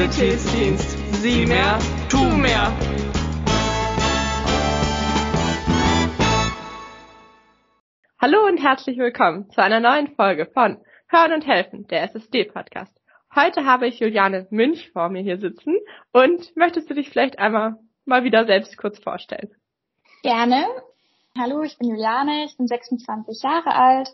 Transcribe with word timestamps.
Qualitätsdienst. 0.00 0.96
Sieh 1.20 1.44
mehr, 1.44 1.78
tu 2.08 2.24
mehr. 2.24 2.72
Hallo 8.18 8.46
und 8.46 8.56
herzlich 8.56 8.96
willkommen 8.96 9.50
zu 9.50 9.62
einer 9.62 9.78
neuen 9.78 10.14
Folge 10.16 10.46
von 10.46 10.78
Hören 11.06 11.34
und 11.34 11.46
Helfen, 11.46 11.86
der 11.88 12.04
SSD-Podcast. 12.04 12.98
Heute 13.34 13.66
habe 13.66 13.88
ich 13.88 14.00
Juliane 14.00 14.46
Münch 14.48 14.90
vor 14.92 15.10
mir 15.10 15.20
hier 15.20 15.36
sitzen 15.36 15.76
und 16.12 16.56
möchtest 16.56 16.88
du 16.88 16.94
dich 16.94 17.10
vielleicht 17.10 17.38
einmal 17.38 17.74
mal 18.06 18.24
wieder 18.24 18.46
selbst 18.46 18.78
kurz 18.78 18.98
vorstellen? 19.00 19.50
Gerne. 20.22 20.64
Hallo, 21.38 21.60
ich 21.60 21.76
bin 21.76 21.90
Juliane, 21.90 22.46
ich 22.46 22.56
bin 22.56 22.68
26 22.68 23.42
Jahre 23.42 23.74
alt. 23.74 24.08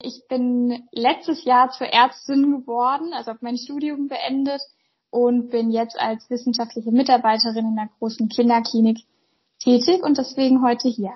Ich 0.00 0.28
bin 0.28 0.86
letztes 0.92 1.44
Jahr 1.44 1.70
zur 1.70 1.88
Ärztin 1.88 2.60
geworden, 2.60 3.12
also 3.14 3.32
habe 3.32 3.40
mein 3.42 3.56
Studium 3.56 4.06
beendet 4.06 4.60
und 5.14 5.50
bin 5.50 5.70
jetzt 5.70 5.96
als 5.96 6.28
wissenschaftliche 6.28 6.90
Mitarbeiterin 6.90 7.66
in 7.66 7.78
einer 7.78 7.88
großen 8.00 8.28
Kinderklinik 8.28 8.98
tätig 9.62 10.02
und 10.02 10.18
deswegen 10.18 10.60
heute 10.60 10.88
hier. 10.88 11.12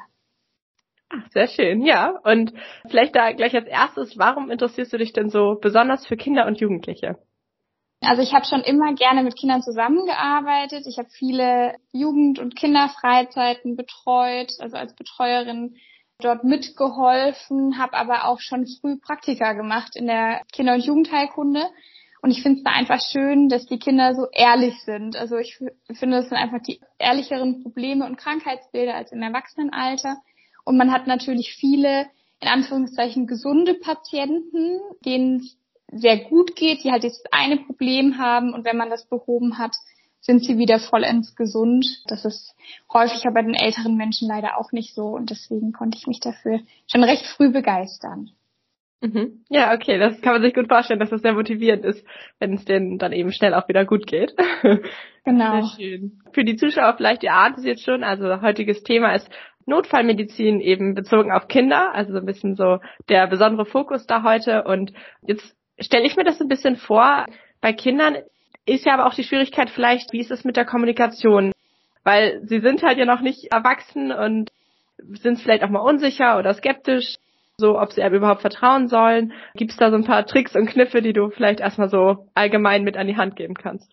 Ach, 1.10 1.28
sehr 1.32 1.48
schön, 1.48 1.82
ja. 1.82 2.16
Und 2.22 2.52
vielleicht 2.88 3.16
da 3.16 3.32
gleich 3.32 3.56
als 3.56 3.66
erstes, 3.66 4.16
warum 4.16 4.52
interessierst 4.52 4.92
du 4.92 4.98
dich 4.98 5.12
denn 5.12 5.30
so 5.30 5.58
besonders 5.60 6.06
für 6.06 6.16
Kinder 6.16 6.46
und 6.46 6.60
Jugendliche? 6.60 7.18
Also 8.00 8.22
ich 8.22 8.32
habe 8.34 8.44
schon 8.44 8.60
immer 8.60 8.94
gerne 8.94 9.24
mit 9.24 9.36
Kindern 9.36 9.62
zusammengearbeitet. 9.62 10.84
Ich 10.86 10.98
habe 10.98 11.08
viele 11.10 11.74
Jugend- 11.90 12.38
und 12.38 12.54
Kinderfreizeiten 12.54 13.74
betreut, 13.74 14.52
also 14.60 14.76
als 14.76 14.94
Betreuerin 14.94 15.74
dort 16.20 16.44
mitgeholfen, 16.44 17.78
habe 17.78 17.94
aber 17.94 18.26
auch 18.26 18.38
schon 18.38 18.68
früh 18.80 18.96
Praktika 18.96 19.54
gemacht 19.54 19.96
in 19.96 20.06
der 20.06 20.42
Kinder- 20.52 20.74
und 20.74 20.84
Jugendheilkunde. 20.84 21.64
Und 22.20 22.30
ich 22.30 22.42
finde 22.42 22.58
es 22.58 22.64
da 22.64 22.72
einfach 22.72 23.00
schön, 23.00 23.48
dass 23.48 23.66
die 23.66 23.78
Kinder 23.78 24.14
so 24.14 24.26
ehrlich 24.32 24.74
sind. 24.84 25.16
Also 25.16 25.36
ich 25.36 25.56
finde, 25.56 26.16
das 26.16 26.28
sind 26.28 26.36
einfach 26.36 26.60
die 26.62 26.80
ehrlicheren 26.98 27.62
Probleme 27.62 28.06
und 28.06 28.16
Krankheitsbilder 28.16 28.94
als 28.94 29.12
im 29.12 29.22
Erwachsenenalter. 29.22 30.16
Und 30.64 30.76
man 30.76 30.90
hat 30.90 31.06
natürlich 31.06 31.54
viele, 31.54 32.06
in 32.40 32.48
Anführungszeichen, 32.48 33.26
gesunde 33.26 33.74
Patienten, 33.74 34.80
denen 35.04 35.36
es 35.36 35.56
sehr 35.92 36.18
gut 36.18 36.56
geht, 36.56 36.84
die 36.84 36.90
halt 36.90 37.04
dieses 37.04 37.22
eine 37.30 37.58
Problem 37.58 38.18
haben. 38.18 38.52
Und 38.52 38.64
wenn 38.64 38.76
man 38.76 38.90
das 38.90 39.06
behoben 39.06 39.58
hat, 39.58 39.74
sind 40.20 40.44
sie 40.44 40.58
wieder 40.58 40.80
vollends 40.80 41.36
gesund. 41.36 41.86
Das 42.06 42.24
ist 42.24 42.54
häufiger 42.92 43.30
bei 43.32 43.42
den 43.42 43.54
älteren 43.54 43.96
Menschen 43.96 44.28
leider 44.28 44.58
auch 44.58 44.72
nicht 44.72 44.94
so. 44.94 45.06
Und 45.06 45.30
deswegen 45.30 45.72
konnte 45.72 45.96
ich 45.96 46.06
mich 46.06 46.20
dafür 46.20 46.60
schon 46.86 47.04
recht 47.04 47.24
früh 47.24 47.50
begeistern. 47.50 48.30
Mhm. 49.00 49.44
Ja, 49.48 49.74
okay, 49.74 49.98
das 49.98 50.20
kann 50.20 50.32
man 50.32 50.42
sich 50.42 50.54
gut 50.54 50.68
vorstellen, 50.68 50.98
dass 50.98 51.10
das 51.10 51.22
sehr 51.22 51.34
motivierend 51.34 51.84
ist, 51.84 52.04
wenn 52.40 52.54
es 52.54 52.64
denen 52.64 52.98
dann 52.98 53.12
eben 53.12 53.32
schnell 53.32 53.54
auch 53.54 53.68
wieder 53.68 53.84
gut 53.84 54.06
geht. 54.06 54.34
Genau. 55.24 55.60
Sehr 55.60 55.76
schön. 55.76 56.22
Für 56.32 56.42
die 56.42 56.56
Zuschauer 56.56 56.94
vielleicht, 56.96 57.22
ihr 57.22 57.34
ahnt 57.34 57.58
es 57.58 57.64
jetzt 57.66 57.84
schon, 57.84 58.02
also 58.02 58.40
heutiges 58.40 58.82
Thema 58.82 59.12
ist 59.14 59.28
Notfallmedizin 59.66 60.60
eben 60.60 60.94
bezogen 60.94 61.30
auf 61.30 61.48
Kinder, 61.48 61.94
also 61.94 62.12
so 62.12 62.18
ein 62.18 62.24
bisschen 62.24 62.56
so 62.56 62.78
der 63.10 63.26
besondere 63.26 63.66
Fokus 63.66 64.06
da 64.06 64.22
heute. 64.22 64.64
Und 64.64 64.94
jetzt 65.20 65.54
stelle 65.78 66.06
ich 66.06 66.16
mir 66.16 66.24
das 66.24 66.40
ein 66.40 66.48
bisschen 66.48 66.76
vor, 66.76 67.26
bei 67.60 67.74
Kindern 67.74 68.16
ist 68.64 68.86
ja 68.86 68.94
aber 68.94 69.06
auch 69.06 69.12
die 69.12 69.24
Schwierigkeit 69.24 69.68
vielleicht, 69.68 70.14
wie 70.14 70.20
ist 70.20 70.30
es 70.30 70.44
mit 70.44 70.56
der 70.56 70.64
Kommunikation? 70.64 71.52
Weil 72.04 72.40
sie 72.44 72.60
sind 72.60 72.82
halt 72.82 72.96
ja 72.96 73.04
noch 73.04 73.20
nicht 73.20 73.52
erwachsen 73.52 74.12
und 74.12 74.50
sind 74.96 75.38
vielleicht 75.40 75.62
auch 75.62 75.68
mal 75.68 75.80
unsicher 75.80 76.38
oder 76.38 76.54
skeptisch, 76.54 77.16
so 77.60 77.78
ob 77.78 77.92
sie 77.92 78.02
einem 78.02 78.14
überhaupt 78.14 78.40
vertrauen 78.40 78.88
sollen. 78.88 79.32
Gibt 79.54 79.72
es 79.72 79.76
da 79.76 79.90
so 79.90 79.96
ein 79.96 80.04
paar 80.04 80.26
Tricks 80.26 80.54
und 80.54 80.66
Kniffe, 80.66 81.02
die 81.02 81.12
du 81.12 81.30
vielleicht 81.30 81.58
erstmal 81.58 81.90
so 81.90 82.28
allgemein 82.34 82.84
mit 82.84 82.96
an 82.96 83.08
die 83.08 83.16
Hand 83.16 83.34
geben 83.34 83.54
kannst? 83.54 83.92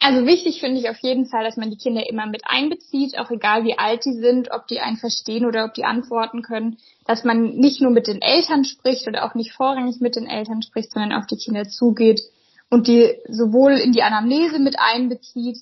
Also 0.00 0.26
wichtig 0.26 0.60
finde 0.60 0.78
ich 0.80 0.90
auf 0.90 0.98
jeden 0.98 1.26
Fall, 1.26 1.44
dass 1.44 1.56
man 1.56 1.70
die 1.70 1.78
Kinder 1.78 2.06
immer 2.08 2.26
mit 2.26 2.42
einbezieht, 2.44 3.18
auch 3.18 3.30
egal 3.30 3.64
wie 3.64 3.78
alt 3.78 4.04
die 4.04 4.12
sind, 4.12 4.50
ob 4.50 4.66
die 4.66 4.80
einen 4.80 4.98
verstehen 4.98 5.46
oder 5.46 5.64
ob 5.64 5.74
die 5.74 5.84
antworten 5.84 6.42
können, 6.42 6.76
dass 7.06 7.24
man 7.24 7.54
nicht 7.56 7.80
nur 7.80 7.92
mit 7.92 8.06
den 8.08 8.20
Eltern 8.20 8.64
spricht 8.64 9.08
oder 9.08 9.24
auch 9.24 9.34
nicht 9.34 9.52
vorrangig 9.52 10.00
mit 10.00 10.16
den 10.16 10.26
Eltern 10.26 10.60
spricht, 10.60 10.92
sondern 10.92 11.12
auf 11.12 11.26
die 11.26 11.38
Kinder 11.38 11.66
zugeht 11.68 12.20
und 12.68 12.88
die 12.88 13.14
sowohl 13.28 13.72
in 13.74 13.92
die 13.92 14.02
Anamnese 14.02 14.58
mit 14.58 14.76
einbezieht, 14.78 15.58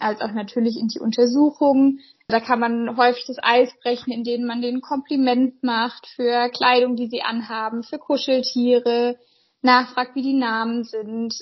als 0.00 0.20
auch 0.20 0.32
natürlich 0.32 0.78
in 0.78 0.88
die 0.88 1.00
Untersuchungen. 1.00 2.00
Da 2.28 2.40
kann 2.40 2.60
man 2.60 2.98
häufig 2.98 3.24
das 3.26 3.38
Eis 3.42 3.72
brechen, 3.82 4.12
indem 4.12 4.44
man 4.44 4.60
den 4.60 4.82
Kompliment 4.82 5.62
macht 5.62 6.06
für 6.08 6.50
Kleidung, 6.50 6.94
die 6.94 7.08
sie 7.08 7.22
anhaben, 7.22 7.82
für 7.82 7.98
Kuscheltiere, 7.98 9.16
nachfragt, 9.62 10.14
wie 10.14 10.22
die 10.22 10.38
Namen 10.38 10.84
sind. 10.84 11.34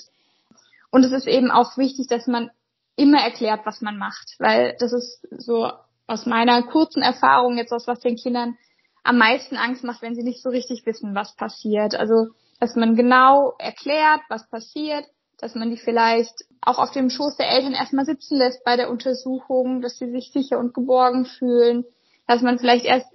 Und 0.89 1.03
es 1.03 1.11
ist 1.11 1.27
eben 1.27 1.51
auch 1.51 1.77
wichtig, 1.77 2.07
dass 2.07 2.25
man 2.25 2.49
immer 2.95 3.19
erklärt, 3.19 3.65
was 3.65 3.81
man 3.81 3.97
macht, 3.97 4.35
weil 4.39 4.77
das 4.79 4.93
ist 4.93 5.27
so 5.31 5.69
aus 6.07 6.25
meiner 6.25 6.63
kurzen 6.63 7.01
Erfahrung 7.01 7.57
jetzt 7.57 7.73
aus 7.73 7.85
was 7.85 7.99
den 7.99 8.15
Kindern 8.15 8.57
am 9.03 9.17
meisten 9.17 9.57
Angst 9.57 9.83
macht, 9.83 10.01
wenn 10.01 10.15
sie 10.15 10.23
nicht 10.23 10.41
so 10.41 10.49
richtig 10.49 10.85
wissen, 10.85 11.15
was 11.15 11.35
passiert. 11.35 11.95
Also 11.95 12.27
dass 12.59 12.75
man 12.75 12.95
genau 12.95 13.53
erklärt, 13.59 14.21
was 14.29 14.49
passiert, 14.49 15.05
dass 15.37 15.55
man 15.55 15.69
die 15.69 15.77
vielleicht 15.77 16.45
auch 16.61 16.79
auf 16.79 16.91
dem 16.91 17.09
Schoß 17.09 17.37
der 17.37 17.49
Eltern 17.49 17.73
erstmal 17.73 18.05
sitzen 18.05 18.37
lässt 18.37 18.63
bei 18.63 18.75
der 18.75 18.89
Untersuchung, 18.89 19.81
dass 19.81 19.97
sie 19.97 20.11
sich 20.11 20.31
sicher 20.31 20.57
und 20.57 20.73
geborgen 20.73 21.25
fühlen, 21.25 21.85
dass 22.27 22.41
man 22.41 22.59
vielleicht 22.59 22.85
erst 22.85 23.07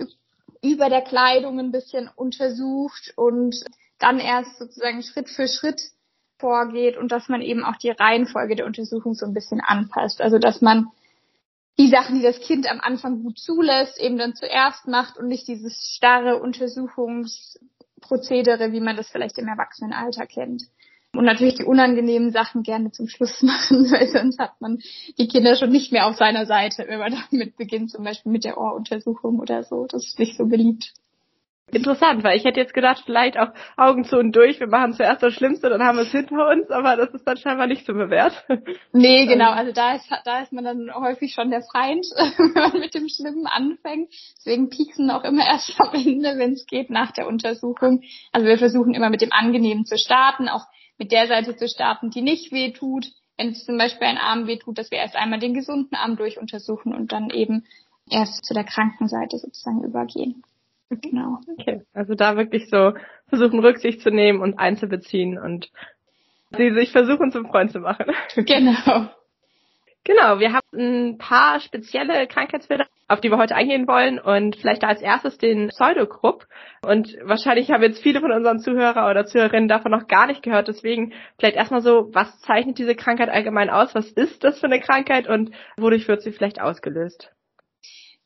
über 0.62 0.88
der 0.88 1.02
Kleidung 1.02 1.58
ein 1.58 1.72
bisschen 1.72 2.08
untersucht 2.14 3.12
und 3.16 3.56
dann 3.98 4.20
erst 4.20 4.58
sozusagen 4.58 5.02
Schritt 5.02 5.28
für 5.28 5.48
Schritt 5.48 5.80
vorgeht 6.38 6.96
und 6.96 7.12
dass 7.12 7.28
man 7.28 7.40
eben 7.40 7.64
auch 7.64 7.76
die 7.76 7.90
Reihenfolge 7.90 8.56
der 8.56 8.66
Untersuchung 8.66 9.14
so 9.14 9.26
ein 9.26 9.34
bisschen 9.34 9.60
anpasst. 9.60 10.20
Also 10.20 10.38
dass 10.38 10.60
man 10.60 10.88
die 11.78 11.88
Sachen, 11.88 12.16
die 12.16 12.22
das 12.22 12.40
Kind 12.40 12.70
am 12.70 12.80
Anfang 12.80 13.22
gut 13.22 13.38
zulässt, 13.38 13.98
eben 13.98 14.18
dann 14.18 14.34
zuerst 14.34 14.86
macht 14.86 15.18
und 15.18 15.28
nicht 15.28 15.48
dieses 15.48 15.94
starre 15.96 16.40
Untersuchungs 16.40 17.58
Prozedere, 18.00 18.72
wie 18.72 18.80
man 18.80 18.96
das 18.96 19.08
vielleicht 19.08 19.38
im 19.38 19.48
Erwachsenenalter 19.48 20.26
kennt. 20.26 20.64
Und 21.14 21.26
natürlich 21.26 21.56
die 21.56 21.64
unangenehmen 21.64 22.30
Sachen 22.30 22.62
gerne 22.62 22.90
zum 22.90 23.06
Schluss 23.06 23.42
machen, 23.42 23.90
weil 23.90 24.08
sonst 24.08 24.38
hat 24.38 24.60
man 24.60 24.78
die 25.18 25.28
Kinder 25.28 25.56
schon 25.56 25.70
nicht 25.70 25.92
mehr 25.92 26.06
auf 26.06 26.16
seiner 26.16 26.46
Seite, 26.46 26.86
wenn 26.88 26.98
man 26.98 27.14
damit 27.30 27.56
beginnt, 27.56 27.90
zum 27.90 28.04
Beispiel 28.04 28.32
mit 28.32 28.44
der 28.44 28.58
Ohruntersuchung 28.58 29.38
oder 29.38 29.62
so. 29.62 29.86
Das 29.86 30.06
ist 30.06 30.18
nicht 30.18 30.36
so 30.36 30.46
beliebt. 30.46 30.92
Interessant, 31.74 32.22
weil 32.22 32.36
ich 32.36 32.44
hätte 32.44 32.60
jetzt 32.60 32.74
gedacht, 32.74 33.02
vielleicht 33.06 33.38
auch 33.38 33.48
Augen 33.78 34.04
zu 34.04 34.18
und 34.18 34.36
durch, 34.36 34.60
wir 34.60 34.66
machen 34.66 34.92
zuerst 34.92 35.22
das 35.22 35.32
Schlimmste, 35.32 35.70
dann 35.70 35.82
haben 35.82 35.96
wir 35.96 36.02
es 36.02 36.12
hinter 36.12 36.48
uns, 36.48 36.70
aber 36.70 36.96
das 36.96 37.14
ist 37.14 37.26
dann 37.26 37.38
scheinbar 37.38 37.66
nicht 37.66 37.86
so 37.86 37.94
bewährt. 37.94 38.44
Nee, 38.92 39.24
genau, 39.24 39.52
also 39.52 39.72
da 39.72 39.94
ist, 39.94 40.06
da 40.26 40.40
ist 40.40 40.52
man 40.52 40.64
dann 40.64 40.94
häufig 40.94 41.32
schon 41.32 41.50
der 41.50 41.62
Feind, 41.72 42.04
wenn 42.14 42.52
man 42.52 42.78
mit 42.78 42.94
dem 42.94 43.08
Schlimmen 43.08 43.46
anfängt. 43.46 44.12
Deswegen 44.36 44.68
pieksen 44.68 45.10
auch 45.10 45.24
immer 45.24 45.46
erst 45.46 45.74
am 45.80 45.94
Ende, 45.94 46.36
wenn 46.36 46.52
es 46.52 46.66
geht, 46.66 46.90
nach 46.90 47.12
der 47.12 47.26
Untersuchung. 47.26 48.02
Also 48.32 48.46
wir 48.46 48.58
versuchen 48.58 48.92
immer 48.92 49.08
mit 49.08 49.22
dem 49.22 49.32
Angenehmen 49.32 49.86
zu 49.86 49.96
starten, 49.96 50.50
auch 50.50 50.66
mit 51.02 51.10
der 51.10 51.26
Seite 51.26 51.56
zu 51.56 51.66
starten, 51.66 52.10
die 52.10 52.22
nicht 52.22 52.52
weh 52.52 52.70
tut. 52.70 53.06
Wenn 53.36 53.48
es 53.48 53.64
zum 53.64 53.76
Beispiel 53.76 54.06
ein 54.06 54.18
Arm 54.18 54.46
weh 54.46 54.58
tut, 54.58 54.78
dass 54.78 54.92
wir 54.92 54.98
erst 54.98 55.16
einmal 55.16 55.40
den 55.40 55.52
gesunden 55.52 55.96
Arm 55.96 56.16
durchuntersuchen 56.16 56.94
und 56.94 57.10
dann 57.10 57.28
eben 57.30 57.64
erst 58.08 58.44
zu 58.44 58.54
der 58.54 58.62
kranken 58.62 59.08
Seite 59.08 59.36
sozusagen 59.38 59.82
übergehen. 59.82 60.44
Genau. 60.90 61.40
Okay, 61.58 61.82
also 61.92 62.14
da 62.14 62.36
wirklich 62.36 62.70
so 62.70 62.92
versuchen 63.26 63.58
Rücksicht 63.58 64.00
zu 64.00 64.10
nehmen 64.10 64.40
und 64.40 64.60
einzubeziehen 64.60 65.38
und 65.38 65.72
sie 66.56 66.70
sich 66.72 66.92
versuchen 66.92 67.32
zum 67.32 67.48
Freund 67.48 67.72
zu 67.72 67.80
machen. 67.80 68.06
Genau. 68.36 69.08
Genau, 70.04 70.38
wir 70.38 70.52
haben 70.52 70.66
ein 70.72 71.19
paar 71.19 71.58
spezielle 71.58 72.28
Krankheitsbilder, 72.28 72.86
auf 73.08 73.20
die 73.20 73.30
wir 73.30 73.38
heute 73.38 73.54
eingehen 73.54 73.86
wollen 73.86 74.18
und 74.18 74.56
vielleicht 74.56 74.84
als 74.84 75.02
erstes 75.02 75.38
den 75.38 75.68
Pseudogrupp. 75.68 76.46
Und 76.86 77.16
wahrscheinlich 77.22 77.70
haben 77.70 77.82
jetzt 77.82 78.02
viele 78.02 78.20
von 78.20 78.32
unseren 78.32 78.58
Zuhörer 78.58 79.10
oder 79.10 79.26
Zuhörerinnen 79.26 79.68
davon 79.68 79.92
noch 79.92 80.06
gar 80.06 80.26
nicht 80.26 80.42
gehört. 80.42 80.69
Deswegen 80.69 81.12
vielleicht 81.38 81.56
erstmal 81.56 81.82
so, 81.82 82.08
was 82.12 82.40
zeichnet 82.40 82.78
diese 82.78 82.94
Krankheit 82.94 83.28
allgemein 83.28 83.70
aus? 83.70 83.94
Was 83.94 84.10
ist 84.12 84.43
das 84.44 84.58
für 84.58 84.66
eine 84.66 84.81
Krankheit 84.81 85.28
und 85.28 85.50
wodurch 85.76 86.08
wird 86.08 86.22
sie 86.22 86.32
vielleicht 86.32 86.60
ausgelöst? 86.60 87.31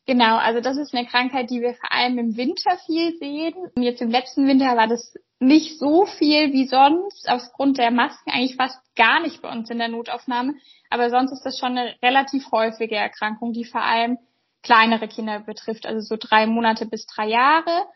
Genau, 0.06 0.36
also 0.36 0.60
das 0.60 0.76
ist 0.76 0.94
eine 0.94 1.06
Krankheit, 1.06 1.50
die 1.50 1.60
wir 1.60 1.74
vor 1.74 1.92
allem 1.92 2.18
im 2.18 2.36
Winter 2.36 2.76
viel 2.86 3.16
sehen. 3.18 3.54
Jetzt 3.76 4.00
im 4.00 4.10
letzten 4.10 4.46
Winter 4.46 4.76
war 4.76 4.86
das 4.86 5.14
nicht 5.40 5.78
so 5.80 6.06
viel 6.06 6.52
wie 6.52 6.66
sonst, 6.66 7.28
aufgrund 7.28 7.78
der 7.78 7.90
Masken 7.90 8.30
eigentlich 8.30 8.54
fast 8.54 8.78
gar 8.94 9.20
nicht 9.20 9.42
bei 9.42 9.50
uns 9.50 9.68
in 9.68 9.78
der 9.78 9.88
Notaufnahme. 9.88 10.54
Aber 10.90 11.10
sonst 11.10 11.32
ist 11.32 11.42
das 11.44 11.58
schon 11.58 11.76
eine 11.76 11.96
relativ 12.02 12.52
häufige 12.52 12.94
Erkrankung, 12.94 13.52
die 13.52 13.64
vor 13.64 13.82
allem 13.82 14.18
kleinere 14.66 15.06
Kinder 15.06 15.40
betrifft, 15.40 15.86
also 15.86 16.00
so 16.00 16.16
drei 16.18 16.46
Monate 16.46 16.86
bis 16.86 17.06
drei 17.06 17.28
Jahre. 17.28 17.86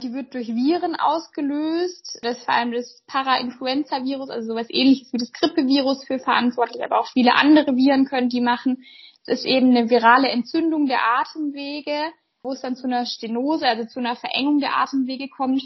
Die 0.00 0.14
wird 0.14 0.32
durch 0.32 0.48
Viren 0.48 0.94
ausgelöst. 0.94 2.20
Das 2.22 2.38
ist 2.38 2.44
vor 2.44 2.54
allem 2.54 2.72
das 2.72 3.02
Para-Influenza-Virus, 3.06 4.30
also 4.30 4.48
sowas 4.48 4.68
ähnliches 4.70 5.12
wie 5.12 5.18
das 5.18 5.32
Grippevirus 5.32 6.04
für 6.04 6.18
verantwortlich, 6.18 6.82
aber 6.84 7.00
auch 7.00 7.08
viele 7.08 7.34
andere 7.34 7.76
Viren 7.76 8.06
können 8.06 8.30
die 8.30 8.40
machen. 8.40 8.84
Es 9.26 9.40
ist 9.40 9.44
eben 9.44 9.76
eine 9.76 9.90
virale 9.90 10.28
Entzündung 10.28 10.86
der 10.86 11.02
Atemwege, 11.18 12.12
wo 12.42 12.52
es 12.52 12.60
dann 12.60 12.76
zu 12.76 12.86
einer 12.86 13.04
Stenose, 13.04 13.66
also 13.66 13.84
zu 13.84 13.98
einer 13.98 14.16
Verengung 14.16 14.60
der 14.60 14.76
Atemwege 14.76 15.28
kommt. 15.28 15.62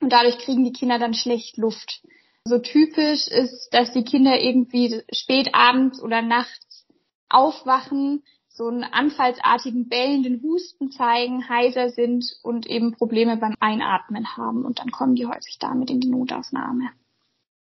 Und 0.00 0.12
dadurch 0.12 0.38
kriegen 0.38 0.64
die 0.64 0.72
Kinder 0.72 0.98
dann 0.98 1.14
schlecht 1.14 1.56
Luft. 1.56 2.02
So 2.44 2.58
typisch 2.58 3.28
ist, 3.28 3.68
dass 3.70 3.92
die 3.92 4.02
Kinder 4.02 4.38
irgendwie 4.40 5.02
spät 5.12 5.54
abends 5.54 6.02
oder 6.02 6.22
nachts 6.22 6.86
aufwachen, 7.28 8.24
so 8.54 8.68
einen 8.68 8.84
anfallsartigen 8.84 9.88
bellenden 9.88 10.42
Husten 10.42 10.90
zeigen, 10.90 11.48
heiser 11.48 11.88
sind 11.88 12.24
und 12.42 12.66
eben 12.66 12.92
Probleme 12.92 13.38
beim 13.38 13.54
Einatmen 13.60 14.36
haben. 14.36 14.64
Und 14.64 14.78
dann 14.78 14.90
kommen 14.90 15.14
die 15.14 15.26
häufig 15.26 15.58
damit 15.58 15.90
in 15.90 16.00
die 16.00 16.10
Notaufnahme. 16.10 16.90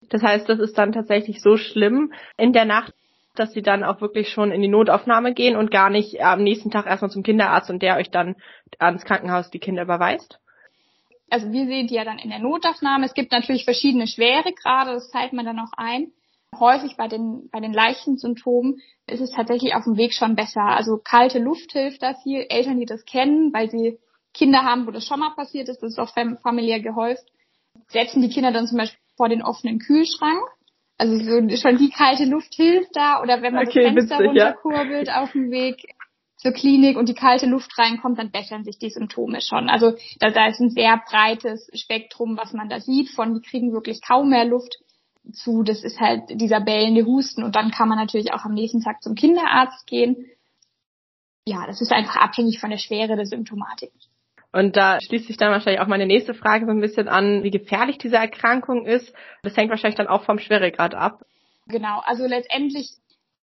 Das 0.09 0.23
heißt, 0.23 0.49
das 0.49 0.59
ist 0.59 0.79
dann 0.79 0.93
tatsächlich 0.93 1.43
so 1.43 1.57
schlimm 1.57 2.13
in 2.39 2.53
der 2.53 2.65
Nacht, 2.65 2.95
dass 3.35 3.53
sie 3.53 3.63
dann 3.63 3.85
auch 3.85 4.01
wirklich 4.01 4.31
schon 4.31 4.51
in 4.51 4.63
die 4.63 4.69
Notaufnahme 4.69 5.35
gehen 5.35 5.57
und 5.57 5.71
gar 5.71 5.91
nicht 5.91 6.21
am 6.21 6.43
nächsten 6.43 6.71
Tag 6.71 6.87
erstmal 6.87 7.11
zum 7.11 7.23
Kinderarzt 7.23 7.71
und 7.71 7.83
der 7.83 7.97
euch 7.97 8.11
dann 8.11 8.37
ans 8.79 9.05
Krankenhaus 9.05 9.51
die 9.51 9.61
Kinder 9.61 9.83
überweist? 9.83 10.41
Also 11.29 11.53
wir 11.53 11.67
sehen 11.67 11.87
die 11.87 11.95
ja 11.95 12.05
dann 12.05 12.19
in 12.19 12.31
der 12.31 12.41
Notaufnahme. 12.41 13.07
Es 13.07 13.15
gibt 13.15 13.31
natürlich 13.31 13.65
verschiedene 13.65 14.07
Schweregrade, 14.07 14.93
das 14.93 15.11
teilt 15.11 15.33
man 15.33 15.45
dann 15.45 15.61
auch 15.61 15.73
ein. 15.77 16.13
Häufig 16.59 16.97
bei 16.97 17.09
den, 17.09 17.49
bei 17.51 17.61
den 17.61 17.73
leichten 17.73 18.19
Symptomen 18.19 18.81
ist 19.07 19.21
es 19.21 19.31
tatsächlich 19.31 19.75
auf 19.75 19.85
dem 19.85 19.97
Weg 19.97 20.13
schon 20.13 20.35
besser. 20.35 20.63
Also 20.63 20.99
kalte 20.99 21.39
Luft 21.39 21.73
hilft 21.73 22.03
da 22.03 22.15
viel. 22.15 22.47
Eltern, 22.49 22.79
die 22.79 22.87
das 22.87 23.05
kennen, 23.05 23.53
weil 23.53 23.71
sie 23.71 23.99
Kinder 24.35 24.65
haben, 24.65 24.87
wo 24.87 24.91
das 24.91 25.07
schon 25.07 25.21
mal 25.21 25.35
passiert 25.35 25.69
ist, 25.69 25.83
das 25.83 25.93
ist 25.93 25.99
auch 25.99 26.13
familiär 26.43 26.81
gehäuft, 26.81 27.25
setzen 27.89 28.23
die 28.23 28.29
Kinder 28.29 28.53
dann 28.53 28.67
zum 28.67 28.79
Beispiel 28.79 29.01
vor 29.17 29.29
den 29.29 29.43
offenen 29.43 29.79
Kühlschrank. 29.79 30.43
Also 30.99 31.17
so, 31.17 31.57
schon 31.57 31.79
die 31.79 31.91
kalte 31.91 32.25
Luft 32.25 32.55
hilft 32.55 32.95
da. 32.95 33.23
Oder 33.23 33.43
wenn 33.43 33.55
man 33.55 33.67
okay, 33.67 33.85
das 33.85 33.93
Fenster 33.93 34.19
witzig, 34.19 34.29
runterkurbelt 34.29 35.09
ja. 35.09 35.23
auf 35.23 35.33
dem 35.33 35.51
Weg 35.51 35.95
zur 36.37 36.53
Klinik 36.53 36.97
und 36.97 37.09
die 37.09 37.15
kalte 37.15 37.47
Luft 37.47 37.77
reinkommt, 37.79 38.19
dann 38.19 38.31
bessern 38.31 38.65
sich 38.65 38.79
die 38.79 38.91
Symptome 38.91 39.41
schon. 39.41 39.69
Also 39.69 39.93
da, 40.19 40.31
da 40.31 40.47
ist 40.49 40.61
ein 40.61 40.71
sehr 40.71 41.01
breites 41.09 41.71
Spektrum, 41.75 42.37
was 42.37 42.53
man 42.53 42.69
da 42.69 42.81
sieht, 42.81 43.11
von 43.11 43.35
die 43.35 43.43
kriegen 43.43 43.73
wirklich 43.73 44.01
kaum 44.07 44.31
mehr 44.31 44.45
Luft 44.45 44.79
zu, 45.33 45.63
das 45.63 45.83
ist 45.83 46.01
halt 46.01 46.23
dieser 46.31 46.61
bellende 46.61 47.05
Husten 47.05 47.43
und 47.43 47.57
dann 47.57 47.71
kann 47.71 47.89
man 47.89 47.99
natürlich 47.99 48.33
auch 48.33 48.45
am 48.45 48.55
nächsten 48.55 48.83
Tag 48.83 49.03
zum 49.03 49.15
Kinderarzt 49.15 49.87
gehen. 49.87 50.27
Ja, 51.47 51.67
das 51.67 51.81
ist 51.81 51.93
einfach 51.93 52.17
abhängig 52.17 52.61
von 52.61 52.71
der 52.71 52.79
Schwere 52.79 53.17
der 53.17 53.27
Symptomatik. 53.27 53.93
Und 54.53 54.77
da 54.77 55.01
schließt 55.01 55.29
sich 55.29 55.37
dann 55.37 55.53
wahrscheinlich 55.53 55.81
auch 55.81 55.87
meine 55.87 56.07
nächste 56.07 56.35
Frage 56.35 56.67
so 56.67 56.73
ein 56.73 56.81
bisschen 56.81 57.09
an, 57.09 57.45
wie 57.45 57.51
gefährlich 57.51 57.99
diese 57.99 58.17
Erkrankung 58.17 58.85
ist. 58.85 59.13
Das 59.43 59.57
hängt 59.57 59.71
wahrscheinlich 59.71 59.97
dann 59.97 60.09
auch 60.09 60.25
vom 60.25 60.39
Schweregrad 60.39 60.95
ab. 60.95 61.25
Genau, 61.67 62.01
also 62.05 62.27
letztendlich, 62.27 62.91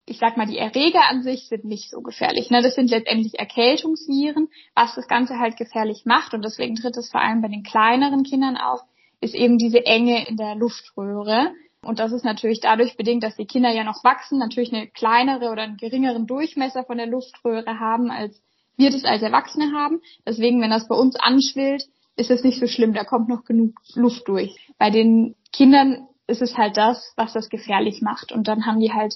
ich 0.06 0.18
sag 0.18 0.38
mal, 0.38 0.46
die 0.46 0.56
Erreger 0.56 1.08
an 1.10 1.22
sich 1.22 1.48
sind 1.48 1.64
nicht 1.64 1.90
so 1.90 2.00
gefährlich. 2.00 2.48
Ne? 2.50 2.62
Das 2.62 2.74
sind 2.74 2.90
letztendlich 2.90 3.38
Erkältungsviren. 3.38 4.48
Was 4.74 4.94
das 4.94 5.06
Ganze 5.06 5.38
halt 5.38 5.58
gefährlich 5.58 6.06
macht, 6.06 6.32
und 6.32 6.42
deswegen 6.42 6.74
tritt 6.74 6.96
es 6.96 7.10
vor 7.10 7.20
allem 7.20 7.42
bei 7.42 7.48
den 7.48 7.62
kleineren 7.62 8.22
Kindern 8.22 8.56
auf, 8.56 8.80
ist 9.24 9.34
eben 9.34 9.58
diese 9.58 9.84
Enge 9.86 10.28
in 10.28 10.36
der 10.36 10.54
Luftröhre. 10.54 11.52
Und 11.82 11.98
das 11.98 12.12
ist 12.12 12.24
natürlich 12.24 12.60
dadurch 12.60 12.96
bedingt, 12.96 13.22
dass 13.22 13.36
die 13.36 13.46
Kinder 13.46 13.70
ja 13.70 13.84
noch 13.84 14.04
wachsen, 14.04 14.38
natürlich 14.38 14.72
eine 14.72 14.86
kleinere 14.88 15.50
oder 15.50 15.62
einen 15.62 15.76
geringeren 15.76 16.26
Durchmesser 16.26 16.84
von 16.84 16.98
der 16.98 17.06
Luftröhre 17.06 17.78
haben 17.80 18.10
als 18.10 18.40
wir 18.76 18.90
das 18.90 19.04
als 19.04 19.22
Erwachsene 19.22 19.72
haben. 19.72 20.00
Deswegen, 20.26 20.60
wenn 20.60 20.70
das 20.70 20.88
bei 20.88 20.96
uns 20.96 21.16
anschwillt, 21.16 21.84
ist 22.16 22.30
es 22.30 22.42
nicht 22.42 22.58
so 22.58 22.66
schlimm, 22.66 22.92
da 22.92 23.04
kommt 23.04 23.28
noch 23.28 23.44
genug 23.44 23.72
Luft 23.94 24.28
durch. 24.28 24.56
Bei 24.78 24.90
den 24.90 25.36
Kindern 25.52 26.08
ist 26.26 26.42
es 26.42 26.56
halt 26.56 26.76
das, 26.76 27.12
was 27.16 27.32
das 27.32 27.48
gefährlich 27.48 28.02
macht. 28.02 28.32
Und 28.32 28.48
dann 28.48 28.66
haben 28.66 28.80
die 28.80 28.92
halt 28.92 29.14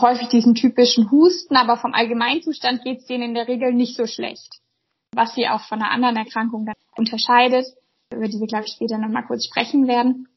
häufig 0.00 0.28
diesen 0.28 0.54
typischen 0.54 1.10
Husten, 1.10 1.56
aber 1.56 1.76
vom 1.76 1.94
Allgemeinzustand 1.94 2.82
geht 2.82 2.98
es 2.98 3.06
denen 3.06 3.30
in 3.30 3.34
der 3.34 3.48
Regel 3.48 3.72
nicht 3.72 3.96
so 3.96 4.06
schlecht. 4.06 4.60
Was 5.12 5.34
sie 5.34 5.48
auch 5.48 5.62
von 5.62 5.80
einer 5.80 5.90
anderen 5.90 6.16
Erkrankung 6.16 6.66
dann 6.66 6.74
unterscheidet, 6.96 7.66
über 8.12 8.28
die 8.28 8.40
wir, 8.40 8.46
glaube 8.46 8.64
ich, 8.66 8.72
später 8.72 8.98
nochmal 8.98 9.26
kurz 9.26 9.46
sprechen 9.46 9.86
werden. 9.86 10.28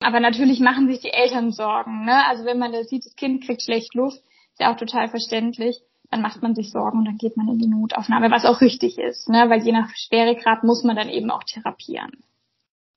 Aber 0.00 0.20
natürlich 0.20 0.60
machen 0.60 0.88
sich 0.88 1.00
die 1.00 1.12
Eltern 1.12 1.50
Sorgen. 1.50 2.04
Ne? 2.04 2.26
Also 2.26 2.44
wenn 2.44 2.58
man 2.58 2.72
da 2.72 2.84
sieht, 2.84 3.06
das 3.06 3.16
Kind 3.16 3.44
kriegt 3.44 3.62
schlecht 3.62 3.94
Luft, 3.94 4.18
ist 4.52 4.60
ja 4.60 4.72
auch 4.72 4.76
total 4.76 5.08
verständlich 5.08 5.80
dann 6.14 6.22
macht 6.22 6.42
man 6.42 6.54
sich 6.54 6.70
Sorgen 6.70 6.98
und 6.98 7.06
dann 7.06 7.16
geht 7.16 7.36
man 7.36 7.48
in 7.48 7.58
die 7.58 7.66
Notaufnahme, 7.66 8.30
was 8.30 8.44
auch 8.44 8.60
richtig 8.60 8.98
ist, 8.98 9.28
ne? 9.28 9.46
weil 9.48 9.62
je 9.62 9.72
nach 9.72 9.88
Schweregrad 9.96 10.62
muss 10.62 10.84
man 10.84 10.94
dann 10.94 11.08
eben 11.08 11.28
auch 11.30 11.42
therapieren. 11.42 12.12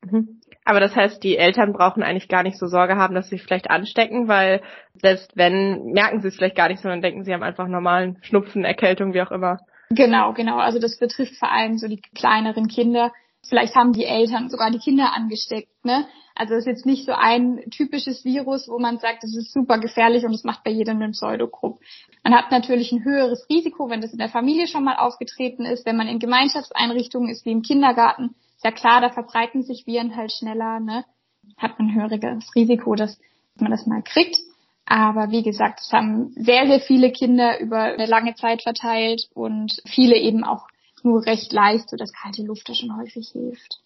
Mhm. 0.04 0.40
Aber 0.66 0.80
das 0.80 0.96
heißt, 0.96 1.24
die 1.24 1.36
Eltern 1.36 1.74
brauchen 1.74 2.04
eigentlich 2.04 2.28
gar 2.28 2.44
nicht 2.44 2.60
so 2.60 2.68
Sorge 2.68 2.96
haben, 2.96 3.16
dass 3.16 3.30
sie 3.30 3.38
sich 3.38 3.44
vielleicht 3.44 3.72
anstecken, 3.72 4.28
weil 4.28 4.62
selbst 5.02 5.36
wenn, 5.36 5.94
merken 5.94 6.22
sie 6.22 6.28
es 6.28 6.36
vielleicht 6.36 6.56
gar 6.56 6.68
nicht, 6.68 6.82
sondern 6.82 7.02
denken, 7.02 7.24
sie 7.24 7.34
haben 7.34 7.42
einfach 7.42 7.68
normalen 7.68 8.20
Schnupfen, 8.22 8.66
Erkältung, 8.66 9.16
wie 9.16 9.22
auch 9.24 9.32
immer. 9.32 9.60
Genau, 9.90 10.34
genau. 10.34 10.58
Also 10.58 10.78
das 10.78 11.00
betrifft 11.00 11.38
vor 11.38 11.52
allem 11.52 11.78
so 11.78 11.88
die 11.88 12.02
kleineren 12.02 12.68
Kinder. 12.68 13.12
Vielleicht 13.50 13.76
haben 13.76 13.94
die 13.94 14.06
Eltern 14.06 14.50
sogar 14.50 14.72
die 14.72 14.80
Kinder 14.80 15.14
angesteckt, 15.14 15.86
ne? 15.86 16.08
Also 16.36 16.54
es 16.54 16.62
ist 16.62 16.68
jetzt 16.68 16.86
nicht 16.86 17.06
so 17.06 17.14
ein 17.14 17.62
typisches 17.72 18.24
Virus, 18.24 18.68
wo 18.68 18.78
man 18.78 19.00
sagt, 19.00 19.24
es 19.24 19.36
ist 19.36 19.52
super 19.52 19.80
gefährlich 19.80 20.24
und 20.24 20.36
es 20.36 20.44
macht 20.44 20.64
bei 20.64 20.70
jedem 20.70 21.02
einen 21.02 21.14
Pseudogrupp. 21.14 21.80
Man 22.24 22.36
hat 22.36 22.52
natürlich 22.52 22.92
ein 22.92 23.04
höheres 23.04 23.48
Risiko, 23.50 23.90
wenn 23.90 24.02
das 24.02 24.12
in 24.12 24.20
der 24.20 24.30
Familie 24.30 24.68
schon 24.68 24.84
mal 24.84 24.98
aufgetreten 24.98 25.66
ist, 25.66 25.86
wenn 25.88 25.98
man 25.98 26.08
in 26.08 26.20
Gemeinschaftseinrichtungen 26.20 27.30
ist, 27.30 27.44
wie 27.46 27.52
im 27.52 27.64
Kindergarten. 27.64 28.36
Ist 28.56 28.64
ja 28.64 28.72
klar, 28.72 29.02
da 29.02 29.10
verbreiten 29.10 29.64
sich 29.64 29.88
Viren 29.88 30.16
halt 30.16 30.32
schneller, 30.32 30.80
ne? 30.80 31.06
Hat 31.58 31.80
man 31.80 31.88
ein 31.90 31.96
höheres 31.96 32.56
Risiko, 32.56 32.94
dass 32.94 33.20
man 33.56 33.72
das 33.72 33.88
mal 33.88 34.04
kriegt. 34.04 34.38
Aber 34.86 35.32
wie 35.32 35.44
gesagt, 35.44 35.82
es 35.82 35.92
haben 35.92 36.32
sehr, 36.36 36.68
sehr 36.68 36.80
viele 36.80 37.12
Kinder 37.12 37.60
über 37.60 37.80
eine 37.80 38.06
lange 38.06 38.36
Zeit 38.36 38.62
verteilt 38.62 39.28
und 39.34 39.82
viele 39.86 40.16
eben 40.16 40.44
auch 40.44 40.68
nur 41.04 41.26
recht 41.26 41.52
leicht, 41.54 41.90
so 41.90 41.98
dass 41.98 42.12
kalte 42.14 42.44
Luft 42.44 42.68
da 42.68 42.74
schon 42.74 42.98
häufig 42.98 43.30
hilft. 43.32 43.80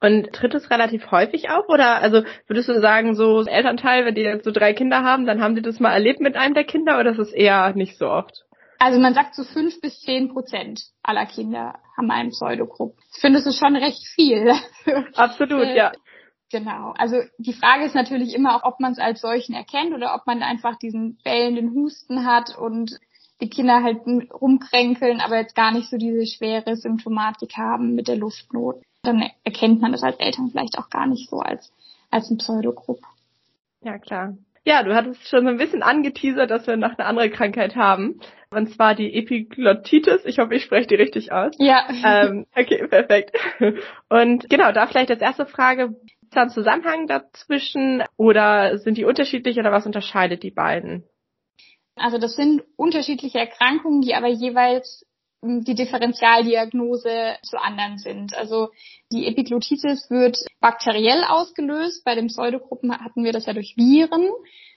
Und 0.00 0.32
tritt 0.32 0.54
es 0.54 0.70
relativ 0.70 1.10
häufig 1.10 1.50
auf? 1.50 1.68
Oder 1.68 1.96
also 1.96 2.22
würdest 2.46 2.68
du 2.68 2.80
sagen, 2.80 3.14
so 3.14 3.42
Elternteil, 3.42 4.04
wenn 4.04 4.14
die 4.14 4.22
jetzt 4.22 4.44
so 4.44 4.52
drei 4.52 4.72
Kinder 4.72 5.02
haben, 5.02 5.26
dann 5.26 5.40
haben 5.40 5.56
die 5.56 5.62
das 5.62 5.80
mal 5.80 5.92
erlebt 5.92 6.20
mit 6.20 6.36
einem 6.36 6.54
der 6.54 6.64
Kinder 6.64 7.00
oder 7.00 7.12
ist 7.12 7.18
es 7.18 7.32
eher 7.32 7.74
nicht 7.74 7.98
so 7.98 8.08
oft? 8.08 8.44
Also 8.78 9.00
man 9.00 9.14
sagt 9.14 9.34
so 9.34 9.44
fünf 9.44 9.80
bis 9.80 10.00
zehn 10.00 10.28
Prozent 10.28 10.82
aller 11.02 11.26
Kinder 11.26 11.78
haben 11.96 12.10
einen 12.10 12.30
Pseudogrupp. 12.30 12.96
Ich 13.14 13.20
finde, 13.20 13.38
das 13.38 13.46
ist 13.46 13.58
schon 13.58 13.76
recht 13.76 14.04
viel. 14.14 14.52
Absolut, 15.14 15.68
ja. 15.74 15.92
Genau. 16.50 16.92
Also 16.96 17.22
die 17.38 17.52
Frage 17.52 17.84
ist 17.84 17.94
natürlich 17.94 18.34
immer 18.34 18.56
auch, 18.56 18.64
ob 18.64 18.80
man 18.80 18.92
es 18.92 18.98
als 18.98 19.20
solchen 19.20 19.54
erkennt 19.54 19.92
oder 19.94 20.14
ob 20.14 20.26
man 20.26 20.42
einfach 20.42 20.76
diesen 20.78 21.18
bellenden 21.24 21.72
Husten 21.74 22.26
hat 22.26 22.56
und 22.56 22.92
die 23.40 23.50
Kinder 23.50 23.82
halt 23.82 24.06
rumkränkeln, 24.06 25.20
aber 25.20 25.38
jetzt 25.38 25.54
gar 25.54 25.72
nicht 25.72 25.90
so 25.90 25.96
diese 25.96 26.26
schwere 26.26 26.76
Symptomatik 26.76 27.56
haben 27.56 27.94
mit 27.94 28.08
der 28.08 28.16
Luftnot 28.16 28.82
dann 29.04 29.30
erkennt 29.44 29.80
man 29.80 29.92
das 29.92 30.02
als 30.02 30.18
Eltern 30.18 30.48
vielleicht 30.50 30.78
auch 30.78 30.90
gar 30.90 31.06
nicht 31.06 31.30
so 31.30 31.38
als, 31.38 31.72
als 32.10 32.30
ein 32.30 32.38
Pseudogrupp. 32.38 33.00
Ja, 33.82 33.98
klar. 33.98 34.36
Ja, 34.66 34.82
du 34.82 34.94
hattest 34.94 35.28
schon 35.28 35.44
so 35.44 35.50
ein 35.50 35.58
bisschen 35.58 35.82
angeteasert, 35.82 36.50
dass 36.50 36.66
wir 36.66 36.76
noch 36.76 36.96
eine 36.96 37.06
andere 37.06 37.28
Krankheit 37.28 37.76
haben. 37.76 38.20
Und 38.50 38.70
zwar 38.70 38.94
die 38.94 39.12
Epiglottitis. 39.14 40.24
Ich 40.24 40.38
hoffe, 40.38 40.54
ich 40.54 40.64
spreche 40.64 40.86
die 40.86 40.94
richtig 40.94 41.32
aus. 41.32 41.54
Ja. 41.58 41.86
Ähm, 42.02 42.46
okay, 42.56 42.86
perfekt. 42.86 43.36
Und 44.08 44.48
genau, 44.48 44.72
da 44.72 44.86
vielleicht 44.86 45.10
als 45.10 45.20
erste 45.20 45.44
Frage, 45.44 45.94
ist 46.22 46.34
da 46.34 46.42
ein 46.42 46.50
Zusammenhang 46.50 47.06
dazwischen 47.06 48.04
oder 48.16 48.78
sind 48.78 48.96
die 48.96 49.04
unterschiedlich 49.04 49.58
oder 49.58 49.70
was 49.70 49.86
unterscheidet 49.86 50.42
die 50.42 50.50
beiden? 50.50 51.04
Also 51.96 52.18
das 52.18 52.34
sind 52.34 52.62
unterschiedliche 52.76 53.38
Erkrankungen, 53.38 54.02
die 54.02 54.14
aber 54.14 54.28
jeweils 54.28 55.04
die 55.44 55.74
Differentialdiagnose 55.74 57.36
zu 57.42 57.60
anderen 57.60 57.98
sind. 57.98 58.34
Also 58.34 58.70
die 59.12 59.26
Epiglottitis 59.26 60.08
wird 60.10 60.38
bakteriell 60.60 61.22
ausgelöst. 61.24 62.02
Bei 62.04 62.14
den 62.14 62.28
Pseudogruppen 62.28 62.92
hatten 62.98 63.24
wir 63.24 63.32
das 63.32 63.46
ja 63.46 63.52
durch 63.52 63.76
Viren. 63.76 64.30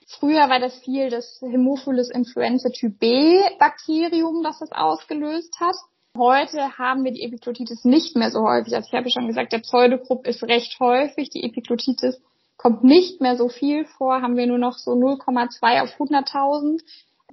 Früher 0.06 0.48
war 0.48 0.60
das 0.60 0.78
viel 0.80 1.10
das 1.10 1.40
Hämophilus 1.40 2.10
influenza 2.10 2.70
Typ 2.70 2.98
B 2.98 3.40
Bakterium, 3.58 4.42
das 4.42 4.58
das 4.58 4.72
ausgelöst 4.72 5.58
hat. 5.60 5.76
Heute 6.16 6.78
haben 6.78 7.04
wir 7.04 7.12
die 7.12 7.22
Epiglottitis 7.22 7.84
nicht 7.84 8.16
mehr 8.16 8.30
so 8.30 8.40
häufig. 8.40 8.74
Also 8.74 8.88
ich 8.88 8.94
habe 8.94 9.10
schon 9.10 9.26
gesagt, 9.26 9.52
der 9.52 9.60
Pseudogrupp 9.60 10.26
ist 10.26 10.42
recht 10.42 10.78
häufig. 10.80 11.30
Die 11.30 11.44
Epiglottitis 11.44 12.20
kommt 12.56 12.84
nicht 12.84 13.20
mehr 13.20 13.36
so 13.36 13.48
viel 13.48 13.84
vor. 13.84 14.20
Haben 14.20 14.36
wir 14.36 14.46
nur 14.46 14.58
noch 14.58 14.78
so 14.78 14.92
0,2 14.92 15.82
auf 15.82 15.90
100.000 15.98 16.82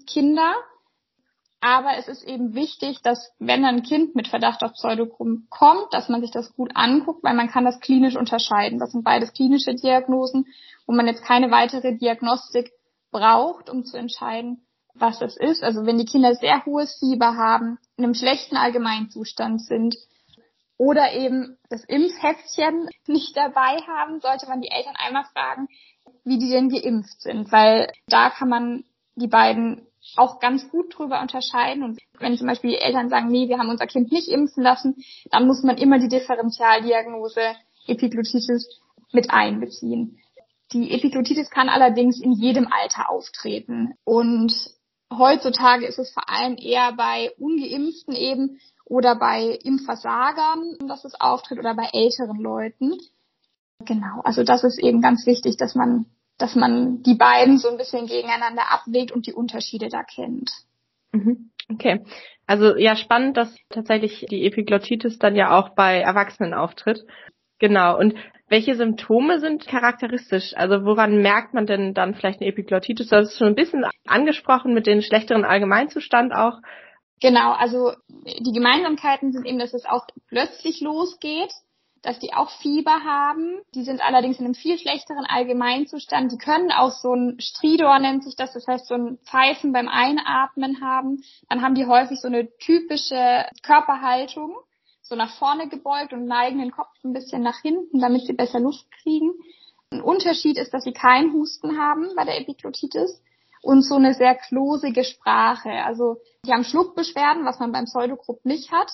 Kinder. 0.05 0.55
Aber 1.62 1.97
es 1.97 2.07
ist 2.07 2.24
eben 2.24 2.53
wichtig, 2.53 3.01
dass 3.01 3.31
wenn 3.39 3.65
ein 3.65 3.81
Kind 3.81 4.13
mit 4.13 4.27
Verdacht 4.27 4.63
auf 4.63 4.74
Pseudogrum 4.74 5.47
kommt, 5.50 5.91
dass 5.93 6.09
man 6.09 6.21
sich 6.21 6.31
das 6.31 6.53
gut 6.53 6.71
anguckt, 6.75 7.24
weil 7.24 7.33
man 7.33 7.50
kann 7.50 7.65
das 7.65 7.79
klinisch 7.79 8.15
unterscheiden. 8.15 8.77
Das 8.77 8.91
sind 8.91 9.03
beides 9.03 9.33
klinische 9.33 9.74
Diagnosen, 9.74 10.45
wo 10.85 10.93
man 10.93 11.07
jetzt 11.07 11.24
keine 11.24 11.50
weitere 11.50 11.97
Diagnostik 11.97 12.71
braucht, 13.12 13.69
um 13.69 13.83
zu 13.83 13.97
entscheiden, 13.97 14.65
was 14.93 15.21
es 15.21 15.38
ist. 15.38 15.63
Also 15.63 15.85
wenn 15.85 15.97
die 15.97 16.05
Kinder 16.05 16.35
sehr 16.35 16.65
hohes 16.65 17.00
Fieber 17.00 17.35
haben, 17.35 17.79
in 17.97 18.03
einem 18.03 18.13
schlechten 18.13 18.57
Allgemeinzustand 18.57 19.62
sind 19.62 19.95
oder 20.77 21.13
eben 21.13 21.57
das 21.69 21.83
Impfheftchen 21.85 22.89
nicht 23.07 23.35
dabei 23.35 23.77
haben, 23.88 24.19
sollte 24.19 24.47
man 24.47 24.62
die 24.62 24.69
Eltern 24.69 24.95
einmal 24.97 25.25
fragen, 25.33 25.67
wie 26.24 26.38
die 26.38 26.50
denn 26.50 26.69
geimpft 26.69 27.21
sind, 27.21 27.51
weil 27.51 27.91
da 28.07 28.29
kann 28.29 28.50
man 28.50 28.83
die 29.15 29.27
beiden 29.27 29.88
auch 30.15 30.39
ganz 30.39 30.69
gut 30.69 30.97
drüber 30.97 31.21
unterscheiden. 31.21 31.83
Und 31.83 32.00
wenn 32.19 32.38
zum 32.38 32.47
Beispiel 32.47 32.71
die 32.71 32.77
Eltern 32.77 33.09
sagen, 33.09 33.27
nee, 33.29 33.47
wir 33.47 33.57
haben 33.57 33.69
unser 33.69 33.88
Kind 33.88 34.12
nicht 34.12 34.27
impfen 34.27 34.63
lassen, 34.63 34.95
dann 35.31 35.47
muss 35.47 35.63
man 35.63 35.77
immer 35.77 36.00
die 36.00 36.09
Differentialdiagnose 36.09 37.41
Epiglottitis 37.88 38.81
mit 39.12 39.31
einbeziehen. 39.31 40.19
Die 40.74 40.91
Epiglottitis 40.91 41.50
kann 41.50 41.69
allerdings 41.69 42.19
in 42.19 42.31
jedem 42.33 42.67
Alter 42.71 43.09
auftreten. 43.09 43.93
Und 44.03 44.53
heutzutage 45.13 45.85
ist 45.85 46.00
es 46.00 46.12
vor 46.12 46.29
allem 46.29 46.57
eher 46.57 46.93
bei 46.93 47.31
Ungeimpften 47.38 48.15
eben 48.15 48.59
oder 48.85 49.15
bei 49.15 49.59
Impfversagern, 49.63 50.77
dass 50.88 51.05
es 51.05 51.19
auftritt 51.19 51.59
oder 51.59 51.75
bei 51.75 51.89
älteren 51.93 52.39
Leuten. 52.39 52.97
Genau, 53.79 54.21
also 54.24 54.43
das 54.43 54.63
ist 54.63 54.79
eben 54.79 55.01
ganz 55.01 55.25
wichtig, 55.25 55.57
dass 55.57 55.75
man, 55.75 56.05
dass 56.37 56.55
man 56.55 57.01
die 57.03 57.15
beiden 57.15 57.57
so 57.57 57.69
ein 57.69 57.77
bisschen 57.77 58.07
gegeneinander 58.07 58.71
abwägt 58.71 59.11
und 59.11 59.27
die 59.27 59.33
Unterschiede 59.33 59.89
da 59.89 60.03
kennt. 60.03 60.51
Mhm. 61.11 61.51
Okay. 61.71 62.03
Also 62.45 62.75
ja, 62.75 62.95
spannend, 62.95 63.37
dass 63.37 63.55
tatsächlich 63.69 64.25
die 64.29 64.45
Epiglottitis 64.45 65.17
dann 65.17 65.35
ja 65.35 65.57
auch 65.57 65.69
bei 65.69 65.99
Erwachsenen 65.99 66.53
auftritt. 66.53 67.05
Genau. 67.59 67.97
Und 67.97 68.15
welche 68.47 68.75
Symptome 68.75 69.39
sind 69.39 69.65
charakteristisch? 69.65 70.53
Also 70.55 70.85
woran 70.85 71.21
merkt 71.21 71.53
man 71.53 71.65
denn 71.65 71.93
dann 71.93 72.13
vielleicht 72.13 72.41
eine 72.41 72.49
Epiglottitis? 72.49 73.07
Das 73.07 73.29
ist 73.29 73.37
schon 73.37 73.47
ein 73.47 73.55
bisschen 73.55 73.85
angesprochen 74.05 74.73
mit 74.73 74.85
dem 74.85 75.01
schlechteren 75.01 75.45
Allgemeinzustand 75.45 76.33
auch. 76.33 76.59
Genau, 77.21 77.53
also 77.53 77.93
die 78.07 78.51
Gemeinsamkeiten 78.51 79.31
sind 79.31 79.45
eben, 79.45 79.57
dass 79.57 79.73
es 79.73 79.85
auch 79.85 80.05
plötzlich 80.27 80.81
losgeht, 80.81 81.51
dass 82.05 82.19
die 82.19 82.33
auch 82.33 82.50
Fieber 82.62 83.03
haben. 83.03 83.62
Die 83.74 83.83
sind 83.83 84.01
allerdings 84.01 84.39
in 84.39 84.45
einem 84.45 84.53
viel 84.53 84.77
schlechteren 84.77 85.25
Allgemeinzustand. 85.25 86.31
Die 86.31 86.38
können 86.38 86.71
auch 86.71 86.91
so 86.91 87.13
ein 87.13 87.39
Stridor 87.39 87.97
nennt 88.00 88.24
sich 88.24 88.35
das, 88.35 88.53
das 88.53 88.67
heißt 88.67 88.88
so 88.88 88.95
ein 88.95 89.17
Pfeifen 89.25 89.74
beim 89.74 89.88
Einatmen 89.88 90.81
haben. 90.81 91.24
Dann 91.50 91.62
haben 91.62 91.75
die 91.75 91.88
häufig 91.88 92.21
so 92.21 92.27
eine 92.27 92.47
typische 92.57 93.45
Körperhaltung 93.63 94.55
so 95.01 95.15
nach 95.15 95.35
vorne 95.38 95.67
gebeugt 95.67 96.13
und 96.13 96.25
neigen 96.25 96.59
den 96.59 96.71
Kopf 96.71 96.93
ein 97.03 97.13
bisschen 97.13 97.43
nach 97.43 97.62
hinten, 97.62 98.00
damit 98.00 98.25
sie 98.25 98.33
besser 98.33 98.59
Luft 98.59 98.85
kriegen. 99.03 99.33
Ein 99.91 100.01
Unterschied 100.01 100.57
ist, 100.57 100.74
dass 100.74 100.83
sie 100.83 100.93
keinen 100.93 101.33
Husten 101.33 101.77
haben 101.77 102.09
bei 102.15 102.25
der 102.25 102.39
Epiglottitis 102.39 103.21
und 103.62 103.81
so 103.81 103.95
eine 103.95 104.13
sehr 104.13 104.35
klosige 104.35 105.03
Sprache. 105.03 105.71
Also 105.71 106.17
die 106.45 106.51
haben 106.51 106.63
Schluckbeschwerden, 106.63 107.45
was 107.45 107.59
man 107.59 107.71
beim 107.71 107.85
Pseudogrupp 107.85 108.45
nicht 108.45 108.71
hat. 108.71 108.91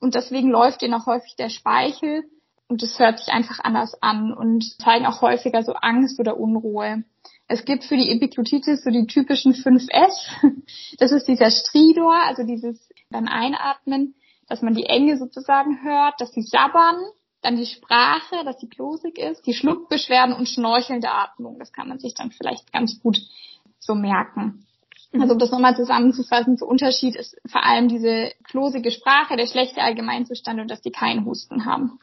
Und 0.00 0.14
deswegen 0.14 0.50
läuft 0.50 0.82
ihnen 0.82 0.94
auch 0.94 1.06
häufig 1.06 1.34
der 1.36 1.48
Speichel 1.48 2.24
und 2.68 2.82
es 2.82 2.98
hört 2.98 3.18
sich 3.18 3.28
einfach 3.28 3.60
anders 3.62 3.94
an 4.02 4.32
und 4.32 4.64
zeigen 4.80 5.06
auch 5.06 5.22
häufiger 5.22 5.62
so 5.62 5.74
Angst 5.74 6.18
oder 6.18 6.38
Unruhe. 6.38 7.04
Es 7.46 7.64
gibt 7.64 7.84
für 7.84 7.96
die 7.96 8.10
Epiglottitis 8.10 8.82
so 8.82 8.90
die 8.90 9.06
typischen 9.06 9.54
5S. 9.54 10.30
Das 10.98 11.12
ist 11.12 11.28
dieser 11.28 11.50
Stridor, 11.50 12.14
also 12.24 12.42
dieses 12.44 12.88
beim 13.10 13.28
Einatmen 13.28 14.14
dass 14.48 14.62
man 14.62 14.74
die 14.74 14.86
Enge 14.86 15.16
sozusagen 15.16 15.82
hört, 15.82 16.20
dass 16.20 16.32
sie 16.32 16.42
sabbern, 16.42 16.96
dann 17.42 17.56
die 17.56 17.66
Sprache, 17.66 18.44
dass 18.44 18.60
sie 18.60 18.68
klosig 18.68 19.18
ist, 19.18 19.46
die 19.46 19.54
Schluckbeschwerden 19.54 20.34
und 20.34 20.48
schnorchelnde 20.48 21.10
Atmung. 21.10 21.58
Das 21.58 21.72
kann 21.72 21.88
man 21.88 21.98
sich 21.98 22.14
dann 22.14 22.30
vielleicht 22.30 22.72
ganz 22.72 23.00
gut 23.00 23.18
so 23.78 23.94
merken. 23.94 24.66
Also 25.12 25.34
um 25.34 25.38
das 25.38 25.50
nochmal 25.50 25.76
zusammenzufassen, 25.76 26.56
der 26.56 26.66
Unterschied 26.66 27.14
ist 27.14 27.36
vor 27.46 27.64
allem 27.64 27.88
diese 27.88 28.32
klosige 28.44 28.90
Sprache, 28.90 29.36
der 29.36 29.46
schlechte 29.46 29.80
Allgemeinzustand 29.80 30.60
und 30.60 30.70
dass 30.70 30.80
die 30.80 30.90
keinen 30.90 31.24
Husten 31.24 31.66
haben. 31.66 32.00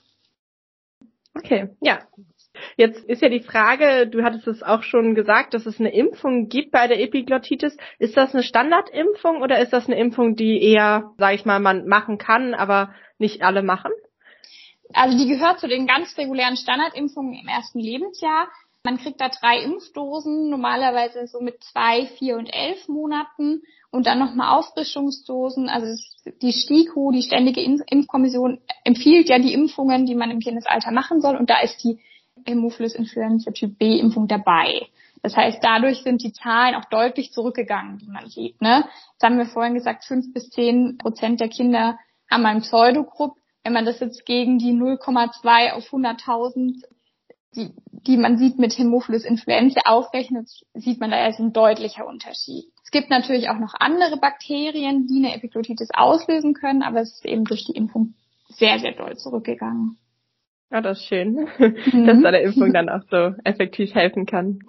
Okay, 1.33 1.69
ja, 1.81 1.99
Jetzt 2.75 3.03
ist 3.05 3.21
ja 3.21 3.29
die 3.29 3.41
Frage, 3.41 4.07
du 4.07 4.23
hattest 4.23 4.47
es 4.47 4.61
auch 4.61 4.83
schon 4.83 5.15
gesagt, 5.15 5.53
dass 5.53 5.65
es 5.65 5.79
eine 5.79 5.93
Impfung 5.93 6.49
gibt 6.49 6.71
bei 6.71 6.87
der 6.87 6.99
Epiglottitis. 6.99 7.77
Ist 7.97 8.17
das 8.17 8.33
eine 8.33 8.43
Standardimpfung 8.43 9.41
oder 9.41 9.59
ist 9.59 9.73
das 9.73 9.87
eine 9.87 9.97
Impfung, 9.97 10.35
die 10.35 10.61
eher, 10.61 11.11
sage 11.17 11.35
ich 11.35 11.45
mal, 11.45 11.59
man 11.59 11.87
machen 11.87 12.17
kann, 12.17 12.53
aber 12.53 12.93
nicht 13.17 13.41
alle 13.41 13.63
machen? 13.63 13.91
Also 14.93 15.17
die 15.17 15.29
gehört 15.29 15.59
zu 15.59 15.67
den 15.67 15.87
ganz 15.87 16.17
regulären 16.17 16.57
Standardimpfungen 16.57 17.33
im 17.33 17.47
ersten 17.47 17.79
Lebensjahr. 17.79 18.47
Man 18.83 18.97
kriegt 18.97 19.21
da 19.21 19.29
drei 19.29 19.59
Impfdosen, 19.59 20.49
normalerweise 20.49 21.27
so 21.27 21.39
mit 21.39 21.63
zwei, 21.63 22.07
vier 22.17 22.37
und 22.37 22.47
elf 22.47 22.87
Monaten 22.87 23.61
und 23.91 24.07
dann 24.07 24.17
nochmal 24.17 24.57
Auffrischungsdosen. 24.57 25.69
Also 25.69 26.01
die 26.41 26.51
STIKO, 26.51 27.11
die 27.11 27.21
Ständige 27.21 27.61
Impfkommission, 27.61 28.59
empfiehlt 28.83 29.29
ja 29.29 29.37
die 29.37 29.53
Impfungen, 29.53 30.07
die 30.07 30.15
man 30.15 30.31
im 30.31 30.39
Kindesalter 30.39 30.91
machen 30.91 31.21
soll 31.21 31.35
und 31.35 31.49
da 31.49 31.59
ist 31.61 31.83
die 31.83 31.99
Hämophilus 32.45 32.95
influenza 32.95 33.51
Typ 33.51 33.77
B 33.77 33.99
Impfung 33.99 34.27
dabei. 34.27 34.87
Das 35.21 35.37
heißt, 35.37 35.59
dadurch 35.61 36.01
sind 36.01 36.23
die 36.23 36.33
Zahlen 36.33 36.73
auch 36.73 36.85
deutlich 36.85 37.31
zurückgegangen, 37.31 38.01
wie 38.01 38.09
man 38.09 38.27
sieht. 38.29 38.59
Ne? 38.61 38.85
Jetzt 39.11 39.23
haben 39.23 39.37
wir 39.37 39.45
vorhin 39.45 39.75
gesagt, 39.75 40.05
fünf 40.05 40.33
bis 40.33 40.49
zehn 40.49 40.97
Prozent 40.97 41.39
der 41.39 41.49
Kinder 41.49 41.99
haben 42.29 42.45
einen 42.45 42.61
Pseudogrupp. 42.61 43.35
Wenn 43.63 43.73
man 43.73 43.85
das 43.85 43.99
jetzt 43.99 44.25
gegen 44.25 44.57
die 44.57 44.71
0,2 44.71 45.73
auf 45.73 45.93
100.000, 45.93 46.83
die, 47.55 47.71
die 47.91 48.17
man 48.17 48.37
sieht 48.37 48.59
mit 48.59 48.77
Hämophilus 48.77 49.25
influenza 49.25 49.81
aufrechnet, 49.85 50.49
sieht 50.73 50.99
man 50.99 51.11
da 51.11 51.27
ist 51.27 51.39
ein 51.39 51.53
deutlicher 51.53 52.07
Unterschied. 52.07 52.65
Es 52.83 52.91
gibt 52.91 53.09
natürlich 53.09 53.49
auch 53.49 53.59
noch 53.59 53.73
andere 53.79 54.17
Bakterien, 54.17 55.07
die 55.07 55.23
eine 55.23 55.35
Epiglottitis 55.35 55.89
auslösen 55.93 56.53
können, 56.53 56.81
aber 56.81 57.01
es 57.01 57.13
ist 57.13 57.25
eben 57.25 57.45
durch 57.45 57.65
die 57.65 57.75
Impfung 57.75 58.13
sehr, 58.49 58.79
sehr 58.79 58.93
doll 58.93 59.17
zurückgegangen. 59.17 59.97
Ja, 60.71 60.81
das 60.81 60.99
ist 60.99 61.07
schön, 61.07 61.47
mhm. 61.91 62.05
dass 62.05 62.21
da 62.21 62.31
der 62.31 62.43
Impfung 62.43 62.73
dann 62.73 62.89
auch 62.89 63.03
so 63.09 63.35
effektiv 63.43 63.93
helfen 63.93 64.25
kann. 64.25 64.59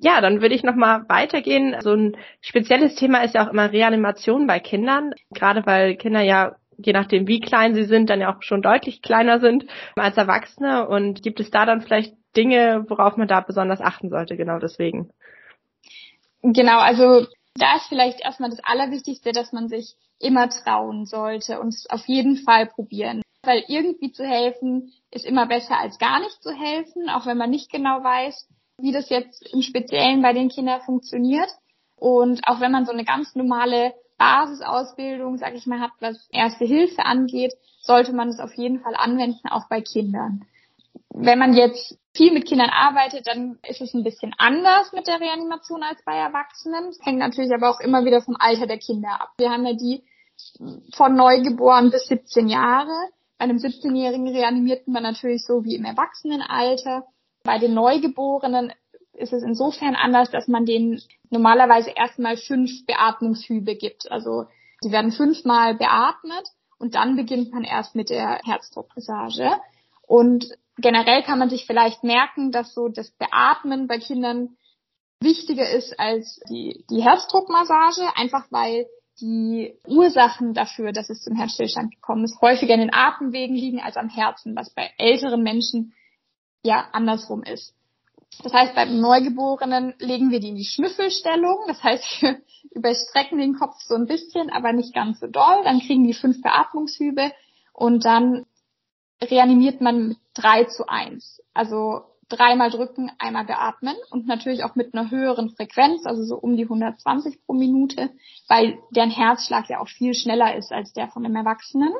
Ja, 0.00 0.20
dann 0.20 0.40
würde 0.40 0.54
ich 0.54 0.64
nochmal 0.64 1.04
weitergehen. 1.08 1.76
So 1.80 1.92
ein 1.92 2.16
spezielles 2.40 2.94
Thema 2.96 3.22
ist 3.22 3.34
ja 3.34 3.46
auch 3.46 3.52
immer 3.52 3.70
Reanimation 3.70 4.46
bei 4.46 4.58
Kindern, 4.58 5.12
gerade 5.30 5.64
weil 5.66 5.96
Kinder 5.96 6.22
ja 6.22 6.56
je 6.78 6.92
nachdem 6.92 7.26
wie 7.26 7.40
klein 7.40 7.74
sie 7.74 7.84
sind, 7.84 8.10
dann 8.10 8.20
ja 8.20 8.34
auch 8.34 8.42
schon 8.42 8.62
deutlich 8.62 9.02
kleiner 9.02 9.40
sind 9.40 9.66
als 9.94 10.16
Erwachsene. 10.16 10.88
Und 10.88 11.22
gibt 11.22 11.40
es 11.40 11.50
da 11.50 11.66
dann 11.66 11.80
vielleicht 11.80 12.14
Dinge, 12.36 12.84
worauf 12.88 13.16
man 13.16 13.28
da 13.28 13.40
besonders 13.40 13.80
achten 13.80 14.10
sollte, 14.10 14.36
genau 14.36 14.58
deswegen? 14.58 15.10
Genau, 16.42 16.78
also 16.78 17.26
da 17.54 17.76
ist 17.76 17.86
vielleicht 17.88 18.20
erstmal 18.20 18.50
das 18.50 18.64
Allerwichtigste, 18.64 19.32
dass 19.32 19.52
man 19.52 19.68
sich 19.68 19.96
immer 20.18 20.48
trauen 20.48 21.04
sollte 21.04 21.60
und 21.60 21.68
es 21.68 21.88
auf 21.90 22.06
jeden 22.06 22.36
Fall 22.36 22.66
probieren. 22.66 23.22
Weil 23.42 23.64
irgendwie 23.66 24.12
zu 24.12 24.24
helfen 24.24 24.92
ist 25.10 25.26
immer 25.26 25.46
besser 25.46 25.78
als 25.78 25.98
gar 25.98 26.20
nicht 26.20 26.42
zu 26.42 26.52
helfen, 26.52 27.10
auch 27.10 27.26
wenn 27.26 27.36
man 27.36 27.50
nicht 27.50 27.70
genau 27.70 28.02
weiß, 28.02 28.48
wie 28.78 28.92
das 28.92 29.10
jetzt 29.10 29.52
im 29.52 29.62
Speziellen 29.62 30.22
bei 30.22 30.32
den 30.32 30.48
Kindern 30.48 30.80
funktioniert. 30.82 31.48
Und 31.96 32.40
auch 32.48 32.60
wenn 32.60 32.72
man 32.72 32.86
so 32.86 32.92
eine 32.92 33.04
ganz 33.04 33.34
normale 33.34 33.94
Basisausbildung, 34.16 35.38
sag 35.38 35.54
ich 35.54 35.66
mal, 35.66 35.80
hat, 35.80 35.92
was 36.00 36.28
Erste 36.30 36.64
Hilfe 36.64 37.04
angeht, 37.04 37.52
sollte 37.80 38.12
man 38.12 38.28
es 38.28 38.38
auf 38.38 38.54
jeden 38.54 38.80
Fall 38.80 38.94
anwenden, 38.94 39.48
auch 39.48 39.68
bei 39.68 39.80
Kindern. 39.80 40.46
Wenn 41.14 41.38
man 41.38 41.54
jetzt 41.54 41.98
viel 42.14 42.32
mit 42.32 42.46
Kindern 42.46 42.70
arbeitet, 42.70 43.26
dann 43.26 43.58
ist 43.66 43.80
es 43.80 43.94
ein 43.94 44.04
bisschen 44.04 44.34
anders 44.38 44.92
mit 44.92 45.06
der 45.06 45.20
Reanimation 45.20 45.82
als 45.82 46.02
bei 46.04 46.16
Erwachsenen. 46.16 46.86
Das 46.86 46.98
hängt 47.04 47.18
natürlich 47.18 47.52
aber 47.52 47.70
auch 47.70 47.80
immer 47.80 48.04
wieder 48.04 48.22
vom 48.22 48.36
Alter 48.38 48.66
der 48.66 48.78
Kinder 48.78 49.20
ab. 49.20 49.30
Wir 49.38 49.50
haben 49.50 49.66
ja 49.66 49.74
die 49.74 50.04
von 50.94 51.14
Neugeboren 51.14 51.90
bis 51.90 52.06
17 52.06 52.48
Jahre 52.48 53.10
einem 53.42 53.56
17-Jährigen 53.56 54.28
reanimiert 54.28 54.86
man 54.86 55.02
natürlich 55.02 55.44
so 55.44 55.64
wie 55.64 55.74
im 55.74 55.84
Erwachsenenalter. 55.84 57.04
Bei 57.42 57.58
den 57.58 57.74
Neugeborenen 57.74 58.72
ist 59.14 59.32
es 59.32 59.42
insofern 59.42 59.96
anders, 59.96 60.30
dass 60.30 60.46
man 60.46 60.64
denen 60.64 61.02
normalerweise 61.28 61.90
erstmal 61.90 62.36
fünf 62.36 62.86
Beatmungshübe 62.86 63.74
gibt. 63.74 64.10
Also 64.10 64.46
sie 64.80 64.92
werden 64.92 65.10
fünfmal 65.10 65.74
beatmet 65.74 66.44
und 66.78 66.94
dann 66.94 67.16
beginnt 67.16 67.52
man 67.52 67.64
erst 67.64 67.96
mit 67.96 68.10
der 68.10 68.40
Herzdruckmassage. 68.44 69.50
Und 70.06 70.46
generell 70.78 71.22
kann 71.22 71.38
man 71.38 71.50
sich 71.50 71.66
vielleicht 71.66 72.04
merken, 72.04 72.52
dass 72.52 72.74
so 72.74 72.88
das 72.88 73.10
Beatmen 73.12 73.86
bei 73.86 73.98
Kindern 73.98 74.56
wichtiger 75.20 75.68
ist 75.70 75.98
als 75.98 76.40
die, 76.48 76.84
die 76.90 77.02
Herzdruckmassage, 77.02 78.16
einfach 78.16 78.46
weil 78.50 78.86
die 79.20 79.74
Ursachen 79.86 80.54
dafür, 80.54 80.92
dass 80.92 81.10
es 81.10 81.22
zum 81.22 81.36
Herzstillstand 81.36 81.94
gekommen 81.94 82.24
ist, 82.24 82.40
häufiger 82.40 82.74
in 82.74 82.80
den 82.80 82.94
Atemwegen 82.94 83.54
liegen 83.54 83.80
als 83.80 83.96
am 83.96 84.08
Herzen, 84.08 84.56
was 84.56 84.70
bei 84.74 84.90
älteren 84.98 85.42
Menschen 85.42 85.94
ja 86.64 86.88
andersrum 86.92 87.42
ist. 87.42 87.74
Das 88.42 88.52
heißt, 88.52 88.74
beim 88.74 88.98
Neugeborenen 88.98 89.94
legen 89.98 90.30
wir 90.30 90.40
die 90.40 90.48
in 90.48 90.56
die 90.56 90.64
Schnüffelstellung. 90.64 91.58
Das 91.66 91.82
heißt, 91.82 92.04
wir 92.22 92.40
überstrecken 92.70 93.38
den 93.38 93.54
Kopf 93.54 93.76
so 93.80 93.94
ein 93.94 94.06
bisschen, 94.06 94.50
aber 94.50 94.72
nicht 94.72 94.94
ganz 94.94 95.20
so 95.20 95.26
doll. 95.26 95.62
Dann 95.64 95.80
kriegen 95.80 96.04
die 96.04 96.14
fünf 96.14 96.40
Beatmungshübe 96.40 97.32
und 97.74 98.04
dann 98.04 98.46
reanimiert 99.22 99.80
man 99.80 100.08
mit 100.08 100.18
drei 100.34 100.64
zu 100.64 100.88
eins. 100.88 101.42
Also 101.54 102.02
dreimal 102.28 102.70
drücken, 102.70 103.10
einmal 103.18 103.44
beatmen 103.44 103.94
und 104.10 104.26
natürlich 104.26 104.64
auch 104.64 104.74
mit 104.74 104.94
einer 104.94 105.10
höheren 105.10 105.50
Frequenz, 105.50 106.06
also 106.06 106.24
so 106.24 106.36
um 106.36 106.56
die 106.56 106.64
120 106.64 107.44
pro 107.44 107.52
Minute, 107.52 108.10
weil 108.48 108.78
deren 108.90 109.10
Herzschlag 109.10 109.68
ja 109.68 109.80
auch 109.80 109.88
viel 109.88 110.14
schneller 110.14 110.56
ist 110.56 110.72
als 110.72 110.92
der 110.92 111.08
von 111.08 111.24
einem 111.24 111.36
Erwachsenen. 111.36 111.92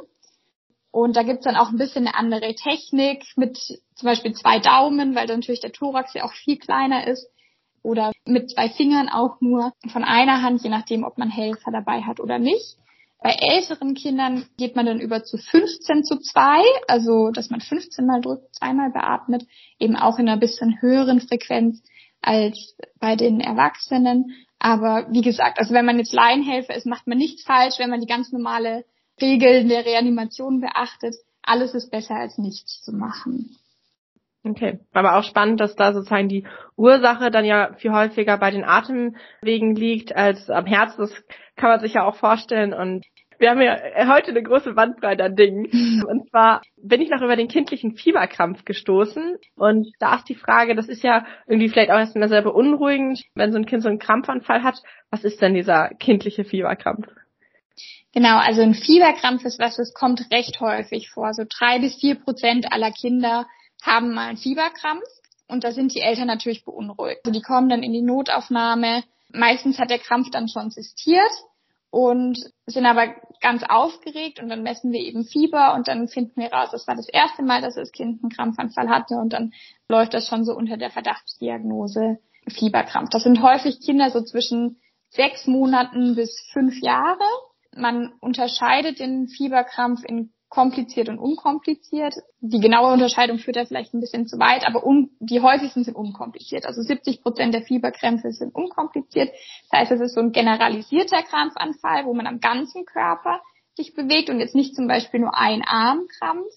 Und 0.90 1.16
da 1.16 1.22
gibt's 1.22 1.44
dann 1.44 1.56
auch 1.56 1.70
ein 1.70 1.78
bisschen 1.78 2.06
eine 2.06 2.16
andere 2.16 2.54
Technik 2.54 3.24
mit 3.36 3.56
zum 3.56 4.06
Beispiel 4.06 4.34
zwei 4.34 4.58
Daumen, 4.58 5.14
weil 5.14 5.26
natürlich 5.26 5.60
der 5.60 5.72
Thorax 5.72 6.12
ja 6.14 6.24
auch 6.24 6.32
viel 6.32 6.58
kleiner 6.58 7.06
ist. 7.06 7.28
Oder 7.82 8.12
mit 8.24 8.50
zwei 8.50 8.68
Fingern 8.68 9.08
auch 9.08 9.40
nur 9.40 9.72
von 9.90 10.04
einer 10.04 10.42
Hand, 10.42 10.62
je 10.62 10.70
nachdem, 10.70 11.02
ob 11.04 11.18
man 11.18 11.30
Helfer 11.30 11.72
dabei 11.72 12.02
hat 12.02 12.20
oder 12.20 12.38
nicht. 12.38 12.76
Bei 13.22 13.36
älteren 13.38 13.94
Kindern 13.94 14.46
geht 14.58 14.74
man 14.74 14.86
dann 14.86 15.00
über 15.00 15.22
zu 15.22 15.38
15 15.38 16.04
zu 16.04 16.18
2, 16.18 16.62
also 16.88 17.30
dass 17.30 17.50
man 17.50 17.60
15 17.60 18.04
mal 18.04 18.20
drückt, 18.20 18.54
zweimal 18.56 18.90
beatmet, 18.90 19.46
eben 19.78 19.96
auch 19.96 20.18
in 20.18 20.28
einer 20.28 20.40
bisschen 20.40 20.80
höheren 20.80 21.20
Frequenz. 21.20 21.82
als 22.22 22.76
bei 23.00 23.16
den 23.16 23.40
Erwachsenen. 23.40 24.32
Aber 24.58 25.08
wie 25.10 25.22
gesagt, 25.22 25.58
also 25.58 25.74
wenn 25.74 25.84
man 25.84 25.98
jetzt 25.98 26.14
Laienhelfer 26.14 26.74
ist, 26.74 26.86
macht 26.86 27.06
man 27.06 27.18
nichts 27.18 27.42
falsch, 27.42 27.78
wenn 27.78 27.90
man 27.90 28.00
die 28.00 28.06
ganz 28.06 28.32
normale 28.32 28.84
Regeln 29.20 29.68
der 29.68 29.84
Reanimation 29.84 30.60
beachtet. 30.60 31.16
Alles 31.42 31.74
ist 31.74 31.90
besser 31.90 32.14
als 32.14 32.38
nichts 32.38 32.80
zu 32.82 32.92
machen. 32.92 33.56
Okay, 34.44 34.80
aber 34.92 35.16
auch 35.16 35.24
spannend, 35.24 35.60
dass 35.60 35.76
da 35.76 35.92
sozusagen 35.92 36.28
die 36.28 36.44
Ursache 36.76 37.30
dann 37.30 37.44
ja 37.44 37.74
viel 37.74 37.92
häufiger 37.92 38.38
bei 38.38 38.50
den 38.50 38.64
Atemwegen 38.64 39.76
liegt 39.76 40.16
als 40.16 40.50
am 40.50 40.66
Herz. 40.66 40.96
Das 40.96 41.12
kann 41.54 41.70
man 41.70 41.80
sich 41.80 41.94
ja 41.94 42.04
auch 42.04 42.16
vorstellen. 42.16 42.72
Und 42.72 43.04
wir 43.42 43.50
haben 43.50 43.60
ja 43.60 43.76
heute 44.06 44.30
eine 44.30 44.42
große 44.42 44.72
Bandbreite 44.72 45.24
an 45.24 45.34
Dingen. 45.34 46.04
Und 46.08 46.30
zwar 46.30 46.62
bin 46.76 47.02
ich 47.02 47.10
noch 47.10 47.20
über 47.20 47.34
den 47.34 47.48
kindlichen 47.48 47.96
Fieberkrampf 47.96 48.64
gestoßen. 48.64 49.36
Und 49.56 49.88
da 49.98 50.14
ist 50.14 50.28
die 50.28 50.36
Frage, 50.36 50.76
das 50.76 50.88
ist 50.88 51.02
ja 51.02 51.26
irgendwie 51.48 51.68
vielleicht 51.68 51.90
auch 51.90 51.98
erstmal 51.98 52.28
sehr 52.28 52.42
beunruhigend, 52.42 53.24
wenn 53.34 53.52
so 53.52 53.58
ein 53.58 53.66
Kind 53.66 53.82
so 53.82 53.88
einen 53.88 53.98
Krampfanfall 53.98 54.62
hat. 54.62 54.80
Was 55.10 55.24
ist 55.24 55.42
denn 55.42 55.54
dieser 55.54 55.88
kindliche 55.88 56.44
Fieberkrampf? 56.44 57.08
Genau, 58.14 58.38
also 58.38 58.62
ein 58.62 58.74
Fieberkrampf 58.74 59.44
ist 59.44 59.58
was, 59.58 59.76
das 59.76 59.92
kommt 59.92 60.30
recht 60.30 60.60
häufig 60.60 61.10
vor. 61.10 61.34
So 61.34 61.42
drei 61.48 61.80
bis 61.80 61.96
vier 61.96 62.14
Prozent 62.14 62.72
aller 62.72 62.92
Kinder 62.92 63.46
haben 63.82 64.14
mal 64.14 64.28
einen 64.28 64.36
Fieberkrampf 64.36 65.02
und 65.48 65.64
da 65.64 65.72
sind 65.72 65.94
die 65.94 66.00
Eltern 66.00 66.28
natürlich 66.28 66.64
beunruhigt. 66.64 67.22
Also 67.24 67.36
die 67.36 67.44
kommen 67.44 67.68
dann 67.68 67.82
in 67.82 67.92
die 67.92 68.02
Notaufnahme. 68.02 69.02
Meistens 69.32 69.80
hat 69.80 69.90
der 69.90 69.98
Krampf 69.98 70.30
dann 70.30 70.46
schon 70.46 70.70
sistiert 70.70 71.32
und 71.92 72.38
sind 72.64 72.86
aber 72.86 73.14
ganz 73.42 73.62
aufgeregt 73.68 74.40
und 74.40 74.48
dann 74.48 74.62
messen 74.62 74.92
wir 74.92 75.00
eben 75.00 75.24
Fieber 75.24 75.74
und 75.74 75.88
dann 75.88 76.08
finden 76.08 76.40
wir 76.40 76.50
raus, 76.50 76.70
das 76.72 76.88
war 76.88 76.96
das 76.96 77.06
erste 77.06 77.42
Mal, 77.42 77.60
dass 77.60 77.74
das 77.74 77.92
Kind 77.92 78.22
einen 78.22 78.32
Krampfanfall 78.32 78.88
hatte 78.88 79.16
und 79.16 79.34
dann 79.34 79.52
läuft 79.88 80.14
das 80.14 80.26
schon 80.26 80.44
so 80.44 80.54
unter 80.54 80.78
der 80.78 80.90
Verdachtsdiagnose 80.90 82.18
Fieberkrampf. 82.48 83.10
Das 83.10 83.24
sind 83.24 83.42
häufig 83.42 83.80
Kinder 83.80 84.08
so 84.08 84.22
zwischen 84.22 84.80
sechs 85.10 85.46
Monaten 85.46 86.14
bis 86.14 86.34
fünf 86.54 86.80
Jahre. 86.80 87.20
Man 87.76 88.14
unterscheidet 88.20 88.98
den 88.98 89.28
Fieberkrampf 89.28 90.02
in 90.02 90.32
kompliziert 90.52 91.08
und 91.08 91.18
unkompliziert. 91.18 92.14
Die 92.42 92.60
genaue 92.60 92.92
Unterscheidung 92.92 93.38
führt 93.38 93.56
da 93.56 93.64
vielleicht 93.64 93.94
ein 93.94 94.00
bisschen 94.00 94.26
zu 94.26 94.38
weit, 94.38 94.66
aber 94.66 94.82
die 95.18 95.40
häufigsten 95.40 95.82
sind 95.82 95.96
unkompliziert. 95.96 96.66
Also 96.66 96.82
70 96.82 97.22
Prozent 97.22 97.54
der 97.54 97.62
Fieberkrämpfe 97.62 98.32
sind 98.32 98.54
unkompliziert. 98.54 99.30
Das 99.70 99.80
heißt, 99.80 99.92
es 99.92 100.00
ist 100.02 100.14
so 100.14 100.20
ein 100.20 100.32
generalisierter 100.32 101.22
Krampfanfall, 101.22 102.04
wo 102.04 102.12
man 102.12 102.26
am 102.26 102.40
ganzen 102.40 102.84
Körper 102.84 103.40
sich 103.76 103.94
bewegt 103.94 104.28
und 104.28 104.40
jetzt 104.40 104.54
nicht 104.54 104.74
zum 104.74 104.88
Beispiel 104.88 105.20
nur 105.20 105.34
ein 105.34 105.62
Armkrampf. 105.62 106.52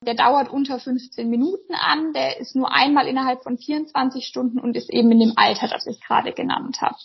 Der 0.00 0.14
dauert 0.14 0.50
unter 0.50 0.80
15 0.80 1.30
Minuten 1.30 1.74
an, 1.74 2.12
der 2.12 2.40
ist 2.40 2.56
nur 2.56 2.74
einmal 2.74 3.06
innerhalb 3.06 3.44
von 3.44 3.58
24 3.58 4.26
Stunden 4.26 4.58
und 4.58 4.76
ist 4.76 4.92
eben 4.92 5.12
in 5.12 5.20
dem 5.20 5.32
Alter, 5.36 5.68
das 5.68 5.86
ich 5.86 6.00
gerade 6.00 6.32
genannt 6.32 6.80
habe. 6.80 6.96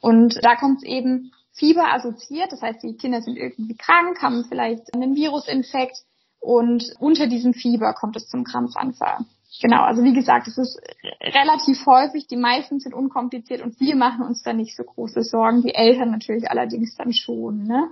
Und 0.00 0.38
da 0.42 0.54
kommt 0.54 0.78
es 0.78 0.84
eben 0.84 1.32
Fieber 1.58 1.92
assoziiert. 1.92 2.52
Das 2.52 2.62
heißt, 2.62 2.82
die 2.82 2.96
Kinder 2.96 3.20
sind 3.20 3.36
irgendwie 3.36 3.76
krank, 3.76 4.22
haben 4.22 4.44
vielleicht 4.48 4.94
einen 4.94 5.14
Virusinfekt 5.14 6.04
und 6.40 6.84
unter 7.00 7.26
diesem 7.26 7.52
Fieber 7.52 7.92
kommt 7.94 8.16
es 8.16 8.28
zum 8.28 8.44
Krampfanfall. 8.44 9.18
Genau, 9.60 9.82
also 9.82 10.04
wie 10.04 10.12
gesagt, 10.12 10.46
es 10.46 10.56
ist 10.56 10.80
relativ 11.20 11.84
häufig, 11.86 12.28
die 12.28 12.36
meisten 12.36 12.78
sind 12.78 12.94
unkompliziert 12.94 13.62
und 13.62 13.80
wir 13.80 13.96
machen 13.96 14.24
uns 14.24 14.42
da 14.42 14.52
nicht 14.52 14.76
so 14.76 14.84
große 14.84 15.22
Sorgen, 15.22 15.62
die 15.62 15.74
Eltern 15.74 16.10
natürlich 16.12 16.50
allerdings 16.50 16.94
dann 16.96 17.12
schon, 17.12 17.64
ne? 17.64 17.90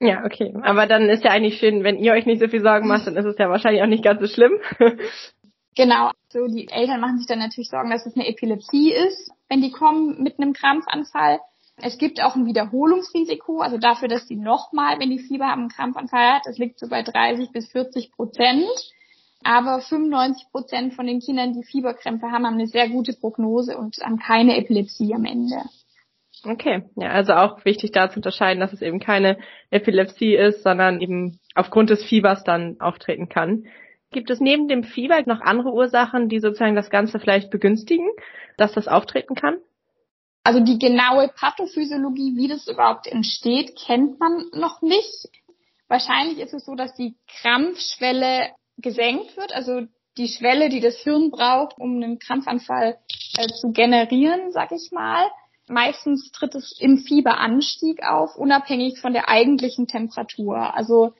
Ja, 0.00 0.24
okay. 0.24 0.52
Aber 0.62 0.86
dann 0.86 1.08
ist 1.08 1.24
ja 1.24 1.30
eigentlich 1.30 1.58
schön, 1.58 1.84
wenn 1.84 1.98
ihr 1.98 2.12
euch 2.12 2.26
nicht 2.26 2.40
so 2.40 2.48
viel 2.48 2.62
Sorgen 2.62 2.88
macht, 2.88 3.06
dann 3.06 3.16
ist 3.16 3.24
es 3.24 3.38
ja 3.38 3.48
wahrscheinlich 3.48 3.82
auch 3.82 3.86
nicht 3.86 4.02
ganz 4.02 4.20
so 4.20 4.26
schlimm. 4.26 4.52
genau. 5.76 6.10
So, 6.28 6.46
die 6.46 6.68
Eltern 6.68 7.00
machen 7.00 7.18
sich 7.18 7.28
dann 7.28 7.38
natürlich 7.38 7.68
Sorgen, 7.68 7.90
dass 7.90 8.04
es 8.04 8.16
eine 8.16 8.26
Epilepsie 8.26 8.92
ist, 8.92 9.30
wenn 9.48 9.60
die 9.60 9.70
kommen 9.70 10.20
mit 10.20 10.40
einem 10.40 10.54
Krampfanfall. 10.54 11.38
Es 11.76 11.98
gibt 11.98 12.22
auch 12.22 12.36
ein 12.36 12.46
Wiederholungsrisiko, 12.46 13.60
also 13.60 13.78
dafür, 13.78 14.08
dass 14.08 14.28
sie 14.28 14.36
nochmal, 14.36 15.00
wenn 15.00 15.10
die 15.10 15.18
Fieber 15.18 15.46
haben, 15.46 15.62
einen 15.62 15.68
Krampfanfall 15.70 16.34
hat, 16.34 16.42
das 16.44 16.58
liegt 16.58 16.78
so 16.78 16.88
bei 16.88 17.02
30 17.02 17.50
bis 17.50 17.70
40 17.72 18.12
Prozent. 18.12 18.66
Aber 19.44 19.80
95 19.80 20.50
Prozent 20.52 20.94
von 20.94 21.06
den 21.06 21.20
Kindern, 21.20 21.52
die 21.52 21.64
Fieberkrämpfe 21.64 22.26
haben, 22.30 22.46
haben 22.46 22.54
eine 22.54 22.68
sehr 22.68 22.88
gute 22.88 23.12
Prognose 23.12 23.76
und 23.76 23.96
haben 23.98 24.18
keine 24.18 24.56
Epilepsie 24.56 25.14
am 25.14 25.24
Ende. 25.24 25.56
Okay, 26.44 26.84
ja, 26.96 27.10
also 27.10 27.34
auch 27.34 27.64
wichtig 27.64 27.92
da 27.92 28.10
zu 28.10 28.16
unterscheiden, 28.16 28.60
dass 28.60 28.72
es 28.72 28.82
eben 28.82 29.00
keine 29.00 29.38
Epilepsie 29.70 30.34
ist, 30.34 30.62
sondern 30.62 31.00
eben 31.00 31.38
aufgrund 31.54 31.90
des 31.90 32.04
Fiebers 32.04 32.42
dann 32.44 32.80
auftreten 32.80 33.28
kann. 33.28 33.66
Gibt 34.10 34.30
es 34.30 34.40
neben 34.40 34.68
dem 34.68 34.84
Fieber 34.84 35.20
noch 35.26 35.40
andere 35.40 35.72
Ursachen, 35.72 36.28
die 36.28 36.40
sozusagen 36.40 36.74
das 36.74 36.90
Ganze 36.90 37.18
vielleicht 37.18 37.50
begünstigen, 37.50 38.08
dass 38.56 38.72
das 38.72 38.88
auftreten 38.88 39.34
kann? 39.34 39.56
Also 40.44 40.60
die 40.60 40.78
genaue 40.78 41.28
Pathophysiologie, 41.28 42.36
wie 42.36 42.48
das 42.48 42.66
überhaupt 42.66 43.06
entsteht, 43.06 43.76
kennt 43.76 44.18
man 44.18 44.46
noch 44.52 44.82
nicht. 44.82 45.28
Wahrscheinlich 45.88 46.38
ist 46.38 46.54
es 46.54 46.64
so, 46.64 46.74
dass 46.74 46.94
die 46.94 47.16
Krampfschwelle 47.40 48.50
gesenkt 48.78 49.36
wird, 49.36 49.54
also 49.54 49.82
die 50.18 50.28
Schwelle, 50.28 50.68
die 50.68 50.80
das 50.80 50.96
Hirn 50.96 51.30
braucht, 51.30 51.78
um 51.78 51.96
einen 51.96 52.18
Krampfanfall 52.18 52.98
äh, 53.38 53.46
zu 53.48 53.72
generieren, 53.72 54.52
sag 54.52 54.72
ich 54.72 54.90
mal. 54.90 55.26
Meistens 55.68 56.30
tritt 56.32 56.54
es 56.54 56.78
im 56.80 56.98
Fieberanstieg 56.98 58.02
auf, 58.02 58.36
unabhängig 58.36 59.00
von 59.00 59.12
der 59.12 59.28
eigentlichen 59.28 59.86
Temperatur. 59.86 60.74
Also 60.74 61.14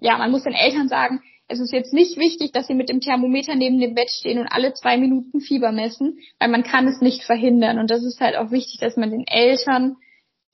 ja, 0.00 0.16
man 0.16 0.30
muss 0.30 0.44
den 0.44 0.54
Eltern 0.54 0.88
sagen, 0.88 1.22
es 1.52 1.60
ist 1.60 1.72
jetzt 1.72 1.92
nicht 1.92 2.16
wichtig, 2.16 2.52
dass 2.52 2.66
sie 2.66 2.74
mit 2.74 2.88
dem 2.88 3.00
Thermometer 3.00 3.54
neben 3.54 3.78
dem 3.78 3.94
Bett 3.94 4.10
stehen 4.10 4.38
und 4.38 4.48
alle 4.48 4.72
zwei 4.72 4.96
Minuten 4.96 5.40
Fieber 5.40 5.70
messen, 5.70 6.18
weil 6.40 6.48
man 6.48 6.62
kann 6.62 6.88
es 6.88 7.00
nicht 7.00 7.24
verhindern. 7.24 7.78
Und 7.78 7.90
das 7.90 8.02
ist 8.02 8.20
halt 8.20 8.36
auch 8.36 8.50
wichtig, 8.50 8.80
dass 8.80 8.96
man 8.96 9.10
den 9.10 9.26
Eltern 9.26 9.96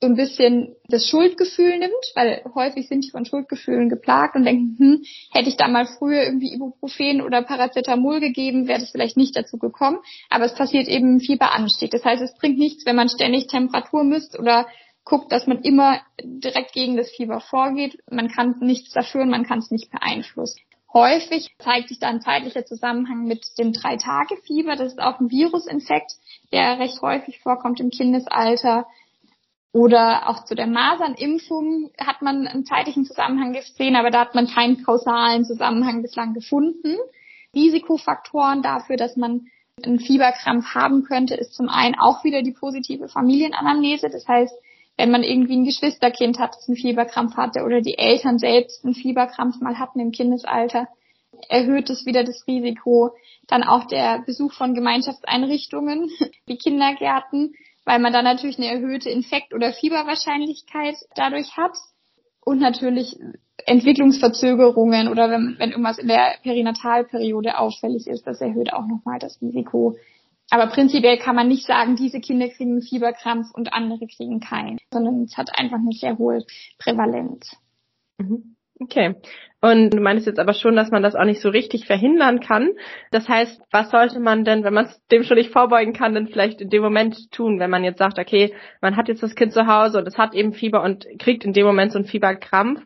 so 0.00 0.06
ein 0.06 0.16
bisschen 0.16 0.76
das 0.88 1.08
Schuldgefühl 1.08 1.78
nimmt, 1.78 1.92
weil 2.14 2.42
häufig 2.54 2.88
sind 2.88 3.04
die 3.04 3.10
von 3.10 3.24
Schuldgefühlen 3.24 3.88
geplagt 3.88 4.36
und 4.36 4.44
denken, 4.44 4.76
hm, 4.78 5.02
hätte 5.32 5.48
ich 5.48 5.56
da 5.56 5.66
mal 5.68 5.86
früher 5.86 6.22
irgendwie 6.22 6.52
Ibuprofen 6.52 7.20
oder 7.20 7.42
Paracetamol 7.42 8.20
gegeben, 8.20 8.68
wäre 8.68 8.80
das 8.80 8.90
vielleicht 8.90 9.16
nicht 9.16 9.36
dazu 9.36 9.58
gekommen. 9.58 9.98
Aber 10.30 10.44
es 10.44 10.54
passiert 10.54 10.88
eben 10.88 11.20
Fieberanstieg. 11.20 11.90
Das 11.90 12.04
heißt, 12.04 12.22
es 12.22 12.34
bringt 12.34 12.58
nichts, 12.58 12.86
wenn 12.86 12.96
man 12.96 13.08
ständig 13.08 13.46
Temperatur 13.46 14.04
misst 14.04 14.38
oder 14.38 14.66
guckt, 15.04 15.32
dass 15.32 15.46
man 15.46 15.62
immer 15.62 16.00
direkt 16.22 16.72
gegen 16.72 16.96
das 16.96 17.10
Fieber 17.10 17.40
vorgeht. 17.40 17.98
Man 18.10 18.28
kann 18.28 18.56
nichts 18.60 18.92
dafür 18.92 19.22
und 19.22 19.30
man 19.30 19.44
kann 19.44 19.58
es 19.60 19.70
nicht 19.70 19.90
beeinflussen. 19.90 20.60
Häufig 20.92 21.54
zeigt 21.58 21.88
sich 21.88 21.98
da 21.98 22.08
ein 22.08 22.22
zeitlicher 22.22 22.64
Zusammenhang 22.64 23.24
mit 23.24 23.58
dem 23.58 23.72
Drei-Tage-Fieber. 23.72 24.74
Das 24.76 24.92
ist 24.92 25.00
auch 25.00 25.20
ein 25.20 25.30
Virusinfekt, 25.30 26.12
der 26.50 26.78
recht 26.78 27.02
häufig 27.02 27.40
vorkommt 27.40 27.78
im 27.80 27.90
Kindesalter. 27.90 28.86
Oder 29.72 30.28
auch 30.28 30.44
zu 30.44 30.54
der 30.54 30.66
Masernimpfung 30.66 31.90
hat 31.98 32.22
man 32.22 32.46
einen 32.46 32.64
zeitlichen 32.64 33.04
Zusammenhang 33.04 33.52
gesehen, 33.52 33.96
aber 33.96 34.10
da 34.10 34.20
hat 34.20 34.34
man 34.34 34.46
keinen 34.46 34.82
kausalen 34.82 35.44
Zusammenhang 35.44 36.00
bislang 36.00 36.32
gefunden. 36.32 36.96
Risikofaktoren 37.54 38.62
dafür, 38.62 38.96
dass 38.96 39.16
man 39.16 39.48
einen 39.84 40.00
Fieberkrampf 40.00 40.74
haben 40.74 41.04
könnte, 41.04 41.34
ist 41.34 41.54
zum 41.54 41.68
einen 41.68 41.94
auch 41.96 42.24
wieder 42.24 42.42
die 42.42 42.52
positive 42.52 43.08
Familienanamnese. 43.08 44.08
Das 44.08 44.26
heißt, 44.26 44.54
wenn 44.98 45.12
man 45.12 45.22
irgendwie 45.22 45.56
ein 45.56 45.64
Geschwisterkind 45.64 46.38
hat, 46.40 46.56
das 46.56 46.68
einen 46.68 46.76
Fieberkrampf 46.76 47.36
hatte 47.36 47.62
oder 47.62 47.80
die 47.80 47.96
Eltern 47.96 48.38
selbst 48.38 48.84
einen 48.84 48.94
Fieberkrampf 48.94 49.60
mal 49.60 49.78
hatten 49.78 50.00
im 50.00 50.10
Kindesalter, 50.10 50.88
erhöht 51.48 51.88
es 51.88 52.04
wieder 52.04 52.24
das 52.24 52.44
Risiko. 52.48 53.12
Dann 53.46 53.62
auch 53.62 53.86
der 53.86 54.22
Besuch 54.26 54.52
von 54.52 54.74
Gemeinschaftseinrichtungen 54.74 56.10
wie 56.46 56.58
Kindergärten, 56.58 57.54
weil 57.84 58.00
man 58.00 58.12
dann 58.12 58.24
natürlich 58.24 58.58
eine 58.58 58.66
erhöhte 58.66 59.08
Infekt- 59.08 59.54
oder 59.54 59.72
Fieberwahrscheinlichkeit 59.72 60.96
dadurch 61.14 61.56
hat. 61.56 61.76
Und 62.44 62.58
natürlich 62.58 63.16
Entwicklungsverzögerungen 63.66 65.08
oder 65.08 65.30
wenn, 65.30 65.56
wenn 65.58 65.70
irgendwas 65.70 65.98
in 65.98 66.08
der 66.08 66.34
Perinatalperiode 66.42 67.58
auffällig 67.58 68.08
ist, 68.08 68.26
das 68.26 68.40
erhöht 68.40 68.72
auch 68.72 68.86
nochmal 68.86 69.18
das 69.20 69.40
Risiko, 69.40 69.96
aber 70.50 70.68
prinzipiell 70.68 71.18
kann 71.18 71.36
man 71.36 71.48
nicht 71.48 71.66
sagen, 71.66 71.96
diese 71.96 72.20
Kinder 72.20 72.48
kriegen 72.48 72.80
Fieberkrampf 72.80 73.48
und 73.52 73.72
andere 73.72 74.06
kriegen 74.06 74.40
keinen, 74.40 74.78
sondern 74.92 75.22
es 75.22 75.36
hat 75.36 75.50
einfach 75.58 75.78
eine 75.78 75.92
sehr 75.92 76.18
hohe 76.18 76.44
Prävalenz. 76.78 77.56
Mhm. 78.18 78.56
Okay. 78.80 79.16
Und 79.60 79.90
du 79.90 80.00
meinst 80.00 80.26
jetzt 80.26 80.38
aber 80.38 80.54
schon, 80.54 80.76
dass 80.76 80.92
man 80.92 81.02
das 81.02 81.16
auch 81.16 81.24
nicht 81.24 81.40
so 81.40 81.48
richtig 81.48 81.86
verhindern 81.86 82.38
kann. 82.38 82.70
Das 83.10 83.28
heißt, 83.28 83.60
was 83.72 83.90
sollte 83.90 84.20
man 84.20 84.44
denn, 84.44 84.62
wenn 84.62 84.72
man 84.72 84.88
dem 85.10 85.24
schon 85.24 85.36
nicht 85.36 85.50
vorbeugen 85.50 85.92
kann, 85.92 86.14
denn 86.14 86.28
vielleicht 86.28 86.60
in 86.60 86.70
dem 86.70 86.82
Moment 86.82 87.30
tun, 87.32 87.58
wenn 87.58 87.70
man 87.70 87.82
jetzt 87.82 87.98
sagt, 87.98 88.20
okay, 88.20 88.54
man 88.80 88.96
hat 88.96 89.08
jetzt 89.08 89.22
das 89.22 89.34
Kind 89.34 89.52
zu 89.52 89.66
Hause 89.66 89.98
und 89.98 90.06
es 90.06 90.16
hat 90.16 90.32
eben 90.32 90.52
Fieber 90.52 90.82
und 90.82 91.06
kriegt 91.18 91.44
in 91.44 91.52
dem 91.52 91.66
Moment 91.66 91.90
so 91.90 91.98
einen 91.98 92.06
Fieberkrampf. 92.06 92.82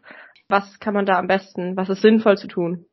Was 0.49 0.81
kann 0.81 0.95
man 0.95 1.05
da 1.05 1.19
am 1.19 1.27
besten, 1.27 1.77
was 1.77 1.91
ist 1.91 2.01
sinnvoll 2.01 2.39
zu 2.39 2.47
tun? 2.47 2.87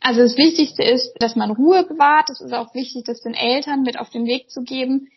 Also 0.00 0.20
das 0.20 0.36
Wichtigste 0.36 0.82
ist, 0.82 1.12
dass 1.18 1.36
man 1.36 1.50
Ruhe 1.50 1.84
bewahrt. 1.84 2.30
Es 2.30 2.40
ist 2.40 2.52
auch 2.52 2.74
wichtig, 2.74 3.04
das 3.04 3.20
den 3.20 3.34
Eltern 3.34 3.82
mit 3.82 3.98
auf 3.98 4.10
den 4.10 4.24
Weg 4.26 4.50
zu 4.50 4.62
geben. 4.62 5.08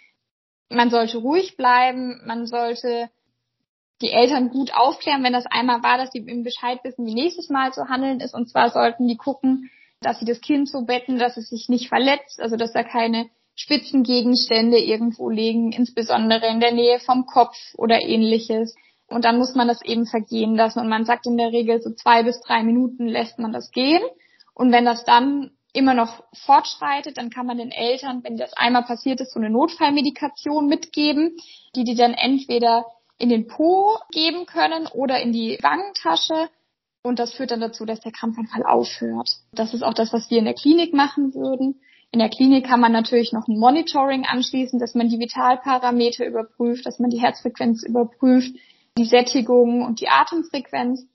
Man 0.70 0.90
sollte 0.90 1.18
ruhig 1.18 1.56
bleiben. 1.56 2.22
Man 2.26 2.46
sollte 2.48 3.10
die 4.02 4.12
Eltern 4.12 4.50
gut 4.50 4.74
aufklären, 4.74 5.24
wenn 5.24 5.34
das 5.34 5.46
einmal 5.46 5.82
war, 5.84 5.98
dass 5.98 6.12
sie 6.12 6.20
eben 6.20 6.44
Bescheid 6.44 6.80
wissen, 6.84 7.06
wie 7.06 7.14
nächstes 7.14 7.50
Mal 7.50 7.72
zu 7.72 7.88
handeln 7.88 8.20
ist. 8.20 8.34
Und 8.34 8.50
zwar 8.50 8.70
sollten 8.70 9.08
die 9.08 9.18
gucken, 9.18 9.70
dass 10.02 10.20
sie 10.20 10.26
das 10.26 10.42
Kind 10.42 10.70
so 10.70 10.84
betten, 10.84 11.18
dass 11.18 11.38
es 11.38 11.50
sich 11.50 11.70
nicht 11.70 11.88
verletzt, 11.88 12.42
also 12.42 12.58
dass 12.58 12.74
da 12.74 12.84
keine 12.84 13.30
Spitzengegenstände 13.56 14.78
irgendwo 14.78 15.30
legen, 15.30 15.72
insbesondere 15.72 16.48
in 16.48 16.60
der 16.60 16.74
Nähe 16.74 17.00
vom 17.00 17.26
Kopf 17.26 17.56
oder 17.78 18.02
ähnliches. 18.02 18.76
Und 19.08 19.26
dann 19.26 19.38
muss 19.38 19.56
man 19.56 19.68
das 19.68 19.82
eben 19.84 20.06
vergehen 20.06 20.56
lassen. 20.56 20.80
Und 20.80 20.90
man 20.90 21.06
sagt 21.06 21.26
in 21.28 21.38
der 21.38 21.52
Regel 21.52 21.82
so 21.82 21.92
zwei 21.92 22.24
bis 22.24 22.42
drei 22.42 22.64
Minuten 22.64 23.08
lässt 23.08 23.40
man 23.40 23.54
das 23.54 23.72
gehen. 23.72 24.02
Und 24.54 24.72
wenn 24.72 24.86
das 24.86 25.04
dann 25.06 25.52
immer 25.74 25.94
noch 25.94 26.24
fortschreitet, 26.46 27.18
dann 27.18 27.32
kann 27.32 27.48
man 27.48 27.58
den 27.58 27.72
Eltern, 27.72 28.24
wenn 28.24 28.38
das 28.38 28.54
einmal 28.54 28.84
passiert 28.84 29.20
ist, 29.22 29.34
so 29.34 29.40
eine 29.40 29.50
Notfallmedikation 29.50 30.68
mitgeben, 30.68 31.36
die 31.76 31.84
die 31.84 31.96
dann 31.96 32.14
entweder 32.14 32.86
in 33.18 33.30
den 33.30 33.48
Po 33.48 33.98
geben 34.12 34.46
können 34.46 34.88
oder 34.88 35.20
in 35.20 35.32
die 35.32 35.58
Wangentasche. 35.62 36.50
Und 37.02 37.20
das 37.20 37.34
führt 37.34 37.52
dann 37.52 37.60
dazu, 37.60 37.86
dass 37.86 38.00
der 38.00 38.12
Krampfanfall 38.12 38.64
aufhört. 38.64 39.30
Das 39.52 39.74
ist 39.74 39.84
auch 39.84 39.94
das, 39.94 40.14
was 40.14 40.30
wir 40.30 40.38
in 40.38 40.46
der 40.46 40.54
Klinik 40.54 40.94
machen 40.94 41.34
würden. 41.34 41.82
In 42.12 42.20
der 42.20 42.30
Klinik 42.30 42.68
kann 42.68 42.80
man 42.80 42.92
natürlich 42.92 43.34
noch 43.34 43.48
ein 43.48 43.58
Monitoring 43.58 44.26
anschließen, 44.26 44.80
dass 44.80 44.94
man 44.94 45.10
die 45.10 45.20
Vitalparameter 45.20 46.26
überprüft, 46.26 46.86
dass 46.86 47.00
man 47.00 47.10
die 47.10 47.20
Herzfrequenz 47.20 47.84
überprüft, 47.84 48.56
die 48.98 49.06
Sättigung 49.06 49.84
und 49.84 50.00
die 50.00 50.10
Atemfrequenz. 50.10 51.08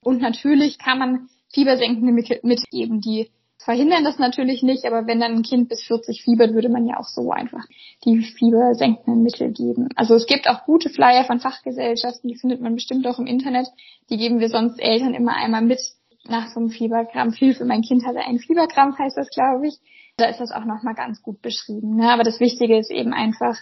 Und 0.00 0.22
natürlich 0.22 0.78
kann 0.78 0.98
man 0.98 1.28
fiebersenkende 1.56 2.12
Mittel 2.12 2.38
mitgeben, 2.42 3.00
die 3.00 3.30
verhindern 3.64 4.04
das 4.04 4.18
natürlich 4.18 4.62
nicht, 4.62 4.84
aber 4.84 5.06
wenn 5.06 5.18
dann 5.18 5.32
ein 5.32 5.42
Kind 5.42 5.68
bis 5.68 5.82
40 5.84 6.22
fiebert, 6.22 6.52
würde 6.52 6.68
man 6.68 6.86
ja 6.86 6.98
auch 6.98 7.08
so 7.08 7.30
einfach 7.30 7.64
die 8.04 8.22
fiebersenkenden 8.22 9.22
Mittel 9.22 9.52
geben. 9.52 9.88
Also 9.96 10.14
es 10.14 10.26
gibt 10.26 10.48
auch 10.48 10.64
gute 10.64 10.90
Flyer 10.90 11.24
von 11.24 11.40
Fachgesellschaften, 11.40 12.28
die 12.28 12.36
findet 12.36 12.60
man 12.60 12.74
bestimmt 12.74 13.06
auch 13.06 13.18
im 13.18 13.26
Internet. 13.26 13.66
Die 14.10 14.18
geben 14.18 14.38
wir 14.38 14.50
sonst 14.50 14.78
Eltern 14.78 15.14
immer 15.14 15.34
einmal 15.34 15.62
mit 15.62 15.80
nach 16.28 16.48
so 16.48 16.60
einem 16.60 16.70
Fieberkrampf. 16.70 17.36
Hilfe, 17.36 17.64
mein 17.64 17.82
Kind 17.82 18.06
hatte 18.06 18.20
einen 18.20 18.38
Fieberkrampf, 18.38 18.98
heißt 18.98 19.16
das, 19.16 19.30
glaube 19.30 19.68
ich. 19.68 19.78
Da 20.18 20.26
ist 20.26 20.40
das 20.40 20.52
auch 20.52 20.64
nochmal 20.64 20.94
ganz 20.94 21.22
gut 21.22 21.40
beschrieben. 21.42 21.96
Ne? 21.96 22.12
Aber 22.12 22.22
das 22.22 22.38
Wichtige 22.38 22.78
ist 22.78 22.90
eben 22.90 23.12
einfach, 23.12 23.56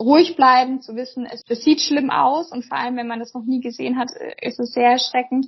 ruhig 0.00 0.36
bleiben, 0.36 0.80
zu 0.82 0.94
wissen, 0.96 1.24
es, 1.24 1.42
es 1.48 1.64
sieht 1.64 1.80
schlimm 1.80 2.10
aus 2.10 2.52
und 2.52 2.64
vor 2.64 2.76
allem, 2.76 2.96
wenn 2.96 3.06
man 3.06 3.20
das 3.20 3.32
noch 3.32 3.44
nie 3.44 3.60
gesehen 3.60 3.98
hat, 3.98 4.10
ist 4.42 4.60
es 4.60 4.72
sehr 4.72 4.90
erschreckend 4.90 5.46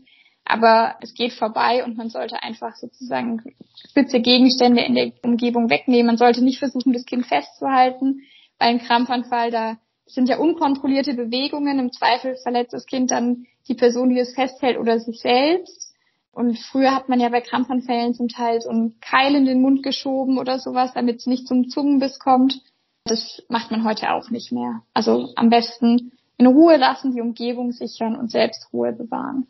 aber 0.49 0.97
es 1.01 1.15
geht 1.15 1.35
vorbei 1.35 1.85
und 1.85 1.97
man 1.97 2.09
sollte 2.09 2.43
einfach 2.43 2.75
sozusagen 2.77 3.43
spitze 3.91 4.21
Gegenstände 4.21 4.83
in 4.83 4.95
der 4.95 5.13
Umgebung 5.23 5.69
wegnehmen. 5.69 6.07
Man 6.07 6.17
sollte 6.17 6.43
nicht 6.43 6.59
versuchen, 6.59 6.95
das 6.95 7.05
Kind 7.05 7.27
festzuhalten. 7.27 8.23
Bei 8.59 8.67
einem 8.67 8.81
Krampfanfall, 8.81 9.51
da 9.51 9.77
sind 10.07 10.29
ja 10.29 10.39
unkontrollierte 10.39 11.15
Bewegungen. 11.15 11.79
Im 11.79 11.93
Zweifel 11.93 12.37
verletzt 12.37 12.73
das 12.73 12.87
Kind 12.87 13.11
dann 13.11 13.45
die 13.69 13.75
Person, 13.75 14.09
die 14.09 14.19
es 14.19 14.35
festhält 14.35 14.79
oder 14.79 14.99
sich 14.99 15.21
selbst. 15.21 15.95
Und 16.33 16.59
früher 16.59 16.95
hat 16.95 17.11
man 17.11 17.21
ja 17.21 17.29
bei 17.29 17.43
Krampfanfällen 17.43 18.15
zum 18.15 18.29
Teil 18.29 18.63
so 18.63 18.71
einen 18.71 19.01
Keil 19.01 19.35
in 19.35 19.45
den 19.45 19.61
Mund 19.61 19.83
geschoben 19.83 20.39
oder 20.39 20.59
sowas, 20.59 20.95
damit 20.95 21.17
es 21.19 21.27
nicht 21.27 21.47
zum 21.47 21.69
Zungenbiss 21.69 22.19
kommt. 22.19 22.63
Das 23.05 23.43
macht 23.49 23.71
man 23.71 23.85
heute 23.85 24.13
auch 24.13 24.31
nicht 24.31 24.51
mehr. 24.51 24.83
Also 24.95 25.31
am 25.37 25.51
besten 25.51 26.13
in 26.39 26.47
Ruhe 26.47 26.77
lassen, 26.77 27.15
die 27.15 27.21
Umgebung 27.21 27.73
sichern 27.73 28.17
und 28.17 28.31
selbst 28.31 28.73
Ruhe 28.73 28.93
bewahren. 28.93 29.47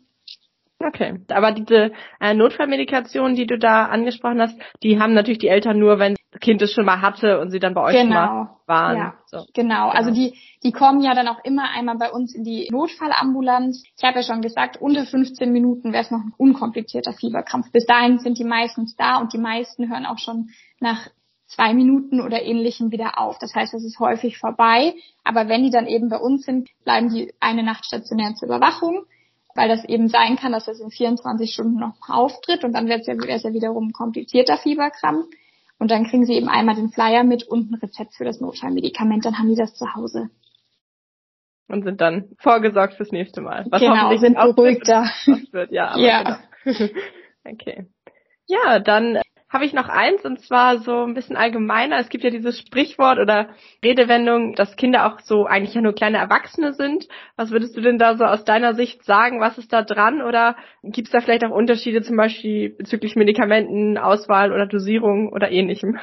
Okay, 0.81 1.19
aber 1.29 1.51
diese 1.51 1.91
äh, 2.21 2.33
Notfallmedikation, 2.33 3.35
die 3.35 3.45
du 3.45 3.57
da 3.57 3.87
angesprochen 3.87 4.39
hast, 4.39 4.57
die 4.81 4.97
haben 4.97 5.13
natürlich 5.13 5.39
die 5.39 5.49
Eltern 5.49 5.77
nur, 5.77 5.99
wenn 5.99 6.15
das 6.31 6.39
Kind 6.39 6.61
es 6.61 6.71
schon 6.71 6.85
mal 6.85 7.01
hatte 7.01 7.41
und 7.41 7.51
sie 7.51 7.59
dann 7.59 7.73
bei 7.73 7.81
euch 7.81 7.95
genau. 7.95 8.15
mal 8.15 8.49
waren. 8.65 8.97
Ja, 8.97 9.13
so. 9.25 9.45
genau. 9.53 9.89
Also 9.89 10.11
die, 10.11 10.35
die 10.63 10.71
kommen 10.71 11.01
ja 11.01 11.13
dann 11.13 11.27
auch 11.27 11.43
immer 11.43 11.69
einmal 11.75 11.97
bei 11.97 12.09
uns 12.09 12.33
in 12.33 12.45
die 12.45 12.69
Notfallambulanz. 12.71 13.83
Ich 13.97 14.03
habe 14.05 14.19
ja 14.19 14.23
schon 14.23 14.41
gesagt, 14.41 14.77
unter 14.77 15.05
15 15.05 15.51
Minuten 15.51 15.91
wäre 15.91 16.03
es 16.03 16.11
noch 16.11 16.19
ein 16.19 16.33
unkomplizierter 16.37 17.11
Fieberkrampf. 17.11 17.73
Bis 17.73 17.85
dahin 17.85 18.19
sind 18.19 18.37
die 18.37 18.45
meistens 18.45 18.95
da 18.95 19.17
und 19.17 19.33
die 19.33 19.37
meisten 19.37 19.89
hören 19.89 20.05
auch 20.05 20.19
schon 20.19 20.49
nach 20.79 21.09
zwei 21.47 21.73
Minuten 21.73 22.21
oder 22.21 22.41
ähnlichem 22.41 22.91
wieder 22.91 23.19
auf. 23.19 23.37
Das 23.39 23.53
heißt, 23.53 23.73
es 23.73 23.83
ist 23.83 23.99
häufig 23.99 24.37
vorbei. 24.37 24.93
Aber 25.25 25.49
wenn 25.49 25.63
die 25.63 25.71
dann 25.71 25.87
eben 25.87 26.07
bei 26.07 26.19
uns 26.19 26.45
sind, 26.45 26.69
bleiben 26.85 27.09
die 27.09 27.33
eine 27.41 27.63
Nacht 27.63 27.85
stationär 27.85 28.35
zur 28.35 28.47
Überwachung 28.47 29.03
weil 29.59 29.67
das 29.67 29.83
eben 29.83 30.07
sein 30.07 30.37
kann, 30.37 30.53
dass 30.53 30.67
das 30.67 30.79
in 30.79 30.89
24 30.89 31.51
Stunden 31.51 31.79
noch 31.79 31.95
auftritt 32.07 32.63
und 32.63 32.71
dann 32.71 32.87
wird 32.87 33.01
es 33.01 33.07
ja, 33.07 33.13
ja 33.13 33.53
wiederum 33.53 33.89
ein 33.89 33.91
komplizierter 33.91 34.57
Fieberkrampf. 34.57 35.27
Und 35.77 35.91
dann 35.91 36.05
kriegen 36.05 36.25
sie 36.25 36.35
eben 36.35 36.47
einmal 36.47 36.75
den 36.75 36.91
Flyer 36.91 37.25
mit 37.25 37.43
und 37.43 37.69
ein 37.69 37.75
Rezept 37.75 38.13
für 38.13 38.23
das 38.23 38.39
Notfallmedikament, 38.39 39.25
dann 39.25 39.37
haben 39.37 39.49
die 39.49 39.57
das 39.57 39.73
zu 39.73 39.93
Hause. 39.93 40.29
Und 41.67 41.83
sind 41.83 41.99
dann 41.99 42.29
vorgesorgt 42.37 42.93
fürs 42.93 43.11
nächste 43.11 43.41
Mal. 43.41 43.65
Was 43.69 43.81
genau, 43.81 44.15
sind 44.15 44.35
beruhigter. 44.35 45.09
Wird. 45.51 45.73
Ja, 45.73 45.97
ja. 45.97 46.39
Genau. 46.63 46.87
okay. 47.43 47.85
Ja, 48.47 48.79
dann 48.79 49.19
habe 49.49 49.65
ich 49.65 49.73
noch 49.73 49.89
eins 49.89 50.23
und 50.23 50.39
zwar 50.41 50.77
so 50.79 51.03
ein 51.03 51.15
bisschen 51.15 51.35
allgemeiner. 51.35 51.97
Es 51.97 52.09
gibt 52.09 52.23
ja 52.23 52.29
dieses 52.29 52.59
Sprichwort 52.59 53.17
oder 53.17 53.49
Redewendung, 53.83 54.53
dass 54.53 54.75
Kinder 54.75 55.07
auch 55.07 55.19
so 55.21 55.45
eigentlich 55.45 55.73
ja 55.73 55.81
nur 55.81 55.93
kleine 55.93 56.17
Erwachsene 56.17 56.73
sind. 56.73 57.07
Was 57.35 57.49
würdest 57.49 57.75
du 57.75 57.81
denn 57.81 57.97
da 57.97 58.15
so 58.15 58.25
aus 58.25 58.45
deiner 58.45 58.75
Sicht 58.75 59.03
sagen? 59.03 59.41
Was 59.41 59.57
ist 59.57 59.73
da 59.73 59.81
dran? 59.81 60.21
Oder 60.21 60.55
gibt 60.83 61.07
es 61.07 61.11
da 61.11 61.21
vielleicht 61.21 61.43
auch 61.43 61.51
Unterschiede 61.51 62.03
zum 62.03 62.15
Beispiel 62.15 62.75
bezüglich 62.77 63.15
Medikamenten, 63.15 63.97
Auswahl 63.97 64.53
oder 64.53 64.67
Dosierung 64.67 65.33
oder 65.33 65.49
ähnlichem? 65.49 65.99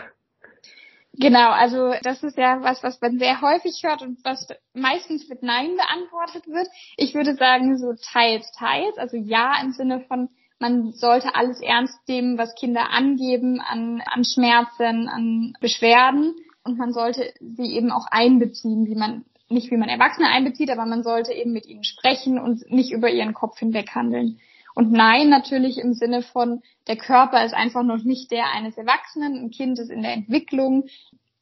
Genau, 1.18 1.50
also 1.50 1.94
das 2.02 2.22
ist 2.22 2.36
ja 2.36 2.58
was, 2.62 2.82
was 2.82 3.00
man 3.00 3.18
sehr 3.18 3.40
häufig 3.40 3.80
hört 3.82 4.02
und 4.02 4.22
was 4.22 4.48
meistens 4.74 5.28
mit 5.28 5.42
Nein 5.42 5.76
beantwortet 5.76 6.46
wird. 6.46 6.66
Ich 6.96 7.14
würde 7.14 7.36
sagen 7.36 7.78
so 7.78 7.94
teils, 8.12 8.50
teils. 8.58 8.98
Also 8.98 9.16
ja 9.16 9.52
im 9.62 9.70
Sinne 9.70 10.00
von 10.08 10.28
man 10.58 10.92
sollte 10.92 11.34
alles 11.34 11.60
ernst 11.60 11.98
nehmen, 12.08 12.38
was 12.38 12.54
Kinder 12.54 12.90
angeben 12.90 13.60
an, 13.60 14.02
an 14.04 14.24
Schmerzen, 14.24 15.08
an 15.08 15.52
Beschwerden. 15.60 16.34
Und 16.64 16.78
man 16.78 16.92
sollte 16.92 17.32
sie 17.40 17.74
eben 17.74 17.90
auch 17.90 18.06
einbeziehen, 18.10 18.86
wie 18.86 18.94
man, 18.94 19.24
nicht 19.48 19.70
wie 19.70 19.76
man 19.76 19.88
Erwachsene 19.88 20.28
einbezieht, 20.28 20.70
aber 20.70 20.86
man 20.86 21.02
sollte 21.02 21.32
eben 21.32 21.52
mit 21.52 21.66
ihnen 21.66 21.84
sprechen 21.84 22.38
und 22.38 22.70
nicht 22.70 22.90
über 22.92 23.10
ihren 23.10 23.34
Kopf 23.34 23.58
hinweg 23.58 23.94
handeln. 23.94 24.40
Und 24.74 24.92
nein, 24.92 25.30
natürlich 25.30 25.78
im 25.78 25.94
Sinne 25.94 26.22
von, 26.22 26.62
der 26.86 26.96
Körper 26.96 27.44
ist 27.44 27.54
einfach 27.54 27.82
noch 27.82 28.02
nicht 28.02 28.30
der 28.30 28.50
eines 28.52 28.76
Erwachsenen, 28.76 29.36
ein 29.36 29.50
Kind 29.50 29.78
ist 29.78 29.90
in 29.90 30.02
der 30.02 30.12
Entwicklung. 30.12 30.88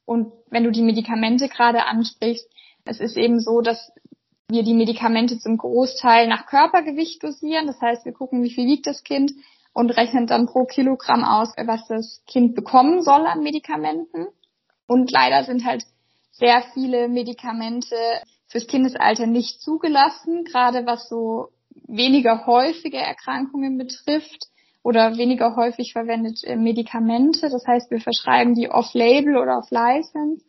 Und 0.04 0.32
wenn 0.50 0.64
du 0.64 0.70
die 0.70 0.82
Medikamente 0.82 1.48
gerade 1.48 1.86
ansprichst, 1.86 2.48
es 2.84 3.00
ist 3.00 3.16
eben 3.16 3.40
so, 3.40 3.60
dass 3.60 3.92
wir 4.48 4.62
die 4.62 4.74
Medikamente 4.74 5.38
zum 5.38 5.56
Großteil 5.56 6.28
nach 6.28 6.46
Körpergewicht 6.46 7.22
dosieren. 7.22 7.66
Das 7.66 7.80
heißt, 7.80 8.04
wir 8.04 8.12
gucken, 8.12 8.42
wie 8.42 8.52
viel 8.52 8.66
wiegt 8.66 8.86
das 8.86 9.02
Kind 9.02 9.32
und 9.72 9.90
rechnen 9.90 10.26
dann 10.26 10.46
pro 10.46 10.64
Kilogramm 10.64 11.24
aus, 11.24 11.52
was 11.56 11.86
das 11.88 12.22
Kind 12.26 12.54
bekommen 12.54 13.02
soll 13.02 13.26
an 13.26 13.42
Medikamenten. 13.42 14.26
Und 14.86 15.10
leider 15.10 15.44
sind 15.44 15.64
halt 15.64 15.84
sehr 16.30 16.62
viele 16.74 17.08
Medikamente 17.08 17.96
fürs 18.46 18.66
Kindesalter 18.66 19.26
nicht 19.26 19.60
zugelassen, 19.60 20.44
gerade 20.44 20.86
was 20.86 21.08
so 21.08 21.48
weniger 21.86 22.46
häufige 22.46 22.98
Erkrankungen 22.98 23.78
betrifft 23.78 24.48
oder 24.82 25.16
weniger 25.16 25.56
häufig 25.56 25.92
verwendete 25.92 26.56
Medikamente. 26.56 27.48
Das 27.48 27.66
heißt, 27.66 27.90
wir 27.90 28.00
verschreiben 28.00 28.54
die 28.54 28.68
off-label 28.68 29.38
oder 29.38 29.58
off-license 29.58 30.44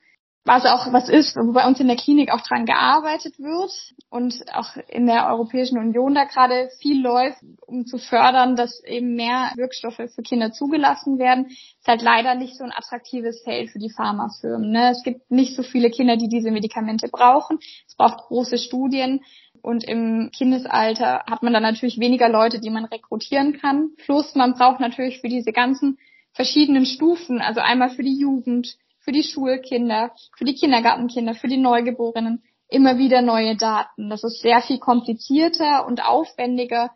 was 0.46 0.64
auch 0.66 0.94
was 0.94 1.10
ist, 1.10 1.36
wo 1.36 1.54
bei 1.54 1.66
uns 1.66 1.80
in 1.80 1.88
der 1.88 1.98
Klinik 1.98 2.32
auch 2.32 2.42
dran 2.42 2.68
gearbeitet 2.68 3.40
wird 3.40 3.72
und 4.12 4.46
auch 4.54 4.78
in 4.90 5.08
der 5.08 5.28
Europäischen 5.28 5.80
Union 5.80 6.14
da 6.14 6.26
gerade 6.26 6.70
viel 6.80 7.02
läuft, 7.02 7.42
um 7.66 7.88
zu 7.88 7.98
fördern, 7.98 8.56
dass 8.56 8.84
eben 8.84 9.16
mehr 9.16 9.52
Wirkstoffe 9.56 9.96
für 9.96 10.22
Kinder 10.22 10.52
zugelassen 10.52 11.18
werden, 11.18 11.48
ist 11.48 11.88
halt 11.88 12.04
leider 12.04 12.36
nicht 12.36 12.56
so 12.58 12.64
ein 12.64 12.72
attraktives 12.72 13.42
Feld 13.42 13.72
für 13.72 13.80
die 13.80 13.90
Pharmafirmen. 13.90 14.70
Ne? 14.70 14.92
Es 14.92 15.02
gibt 15.04 15.32
nicht 15.32 15.56
so 15.56 15.64
viele 15.64 15.90
Kinder, 15.90 16.16
die 16.16 16.30
diese 16.30 16.52
Medikamente 16.52 17.08
brauchen. 17.08 17.58
Es 17.88 17.96
braucht 17.96 18.28
große 18.28 18.60
Studien. 18.60 19.22
Und 19.64 19.84
im 19.84 20.30
Kindesalter 20.32 21.24
hat 21.28 21.42
man 21.42 21.54
dann 21.54 21.64
natürlich 21.64 22.00
weniger 22.00 22.30
Leute, 22.30 22.60
die 22.60 22.70
man 22.70 22.86
rekrutieren 22.86 23.60
kann. 23.60 23.90
Plus 23.98 24.36
man 24.36 24.54
braucht 24.54 24.80
natürlich 24.80 25.22
für 25.22 25.28
diese 25.28 25.52
ganzen 25.52 25.98
verschiedenen 26.34 26.86
Stufen, 26.86 27.42
also 27.42 27.62
einmal 27.62 27.90
für 27.90 28.04
die 28.04 28.20
Jugend, 28.20 28.78
für 29.06 29.12
die 29.12 29.24
Schulkinder, 29.24 30.12
für 30.36 30.46
die 30.46 30.56
Kindergartenkinder, 30.56 31.36
für 31.36 31.48
die 31.48 31.58
Neugeborenen 31.58 32.44
immer 32.68 32.98
wieder 32.98 33.22
neue 33.22 33.56
Daten. 33.56 34.10
Das 34.10 34.24
ist 34.24 34.42
sehr 34.42 34.62
viel 34.62 34.80
komplizierter 34.80 35.86
und 35.86 36.04
aufwendiger, 36.04 36.90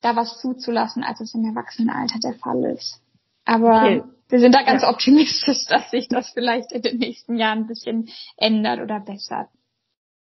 da 0.00 0.16
was 0.16 0.40
zuzulassen, 0.40 1.04
als 1.04 1.20
es 1.20 1.34
im 1.34 1.44
Erwachsenenalter 1.44 2.18
der 2.18 2.34
Fall 2.34 2.64
ist. 2.64 3.02
Aber 3.44 3.82
okay. 3.82 4.02
wir 4.30 4.40
sind 4.40 4.54
da 4.54 4.62
ganz 4.62 4.82
ja. 4.82 4.88
optimistisch, 4.88 5.66
dass 5.68 5.90
sich 5.90 6.08
das 6.08 6.30
vielleicht 6.30 6.72
in 6.72 6.80
den 6.80 6.96
nächsten 6.96 7.36
Jahren 7.36 7.60
ein 7.60 7.66
bisschen 7.66 8.08
ändert 8.38 8.80
oder 8.80 8.98
bessert. 8.98 9.48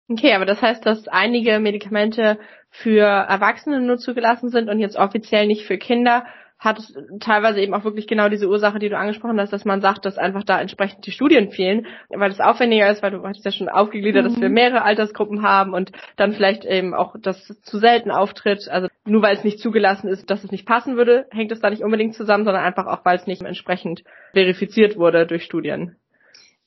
Okay, 0.07 0.35
aber 0.35 0.45
das 0.45 0.61
heißt, 0.61 0.85
dass 0.85 1.07
einige 1.07 1.59
Medikamente 1.59 2.37
für 2.69 3.01
Erwachsene 3.01 3.81
nur 3.81 3.97
zugelassen 3.97 4.49
sind 4.49 4.69
und 4.69 4.79
jetzt 4.79 4.97
offiziell 4.97 5.47
nicht 5.47 5.65
für 5.65 5.79
Kinder 5.79 6.27
hat 6.57 6.81
teilweise 7.19 7.59
eben 7.59 7.73
auch 7.73 7.83
wirklich 7.83 8.07
genau 8.07 8.29
diese 8.29 8.47
Ursache, 8.47 8.79
die 8.79 8.89
du 8.89 8.97
angesprochen 8.97 9.39
hast, 9.39 9.51
dass 9.51 9.65
man 9.65 9.81
sagt, 9.81 10.05
dass 10.05 10.17
einfach 10.17 10.43
da 10.43 10.59
entsprechend 10.59 11.05
die 11.05 11.11
Studien 11.11 11.51
fehlen, 11.51 11.85
weil 12.09 12.31
es 12.31 12.39
aufwendiger 12.39 12.89
ist, 12.89 13.03
weil 13.03 13.11
du 13.11 13.23
hast 13.23 13.43
ja 13.43 13.51
schon 13.51 13.69
aufgegliedert, 13.69 14.23
mhm. 14.23 14.29
dass 14.29 14.41
wir 14.41 14.49
mhm. 14.49 14.55
mehrere 14.55 14.81
Altersgruppen 14.83 15.41
haben 15.41 15.73
und 15.73 15.91
dann 16.15 16.33
vielleicht 16.33 16.65
eben 16.65 16.93
auch 16.93 17.15
das 17.21 17.45
zu 17.61 17.77
selten 17.77 18.09
auftritt. 18.09 18.67
Also 18.69 18.87
nur 19.05 19.21
weil 19.21 19.35
es 19.35 19.43
nicht 19.43 19.59
zugelassen 19.59 20.07
ist, 20.07 20.29
dass 20.29 20.43
es 20.43 20.51
nicht 20.51 20.65
passen 20.65 20.97
würde, 20.97 21.27
hängt 21.31 21.51
es 21.51 21.59
da 21.59 21.69
nicht 21.69 21.83
unbedingt 21.83 22.15
zusammen, 22.15 22.45
sondern 22.45 22.63
einfach 22.63 22.87
auch, 22.87 23.03
weil 23.03 23.17
es 23.17 23.27
nicht 23.27 23.41
entsprechend 23.41 24.03
verifiziert 24.33 24.97
wurde 24.97 25.27
durch 25.27 25.43
Studien. 25.43 25.97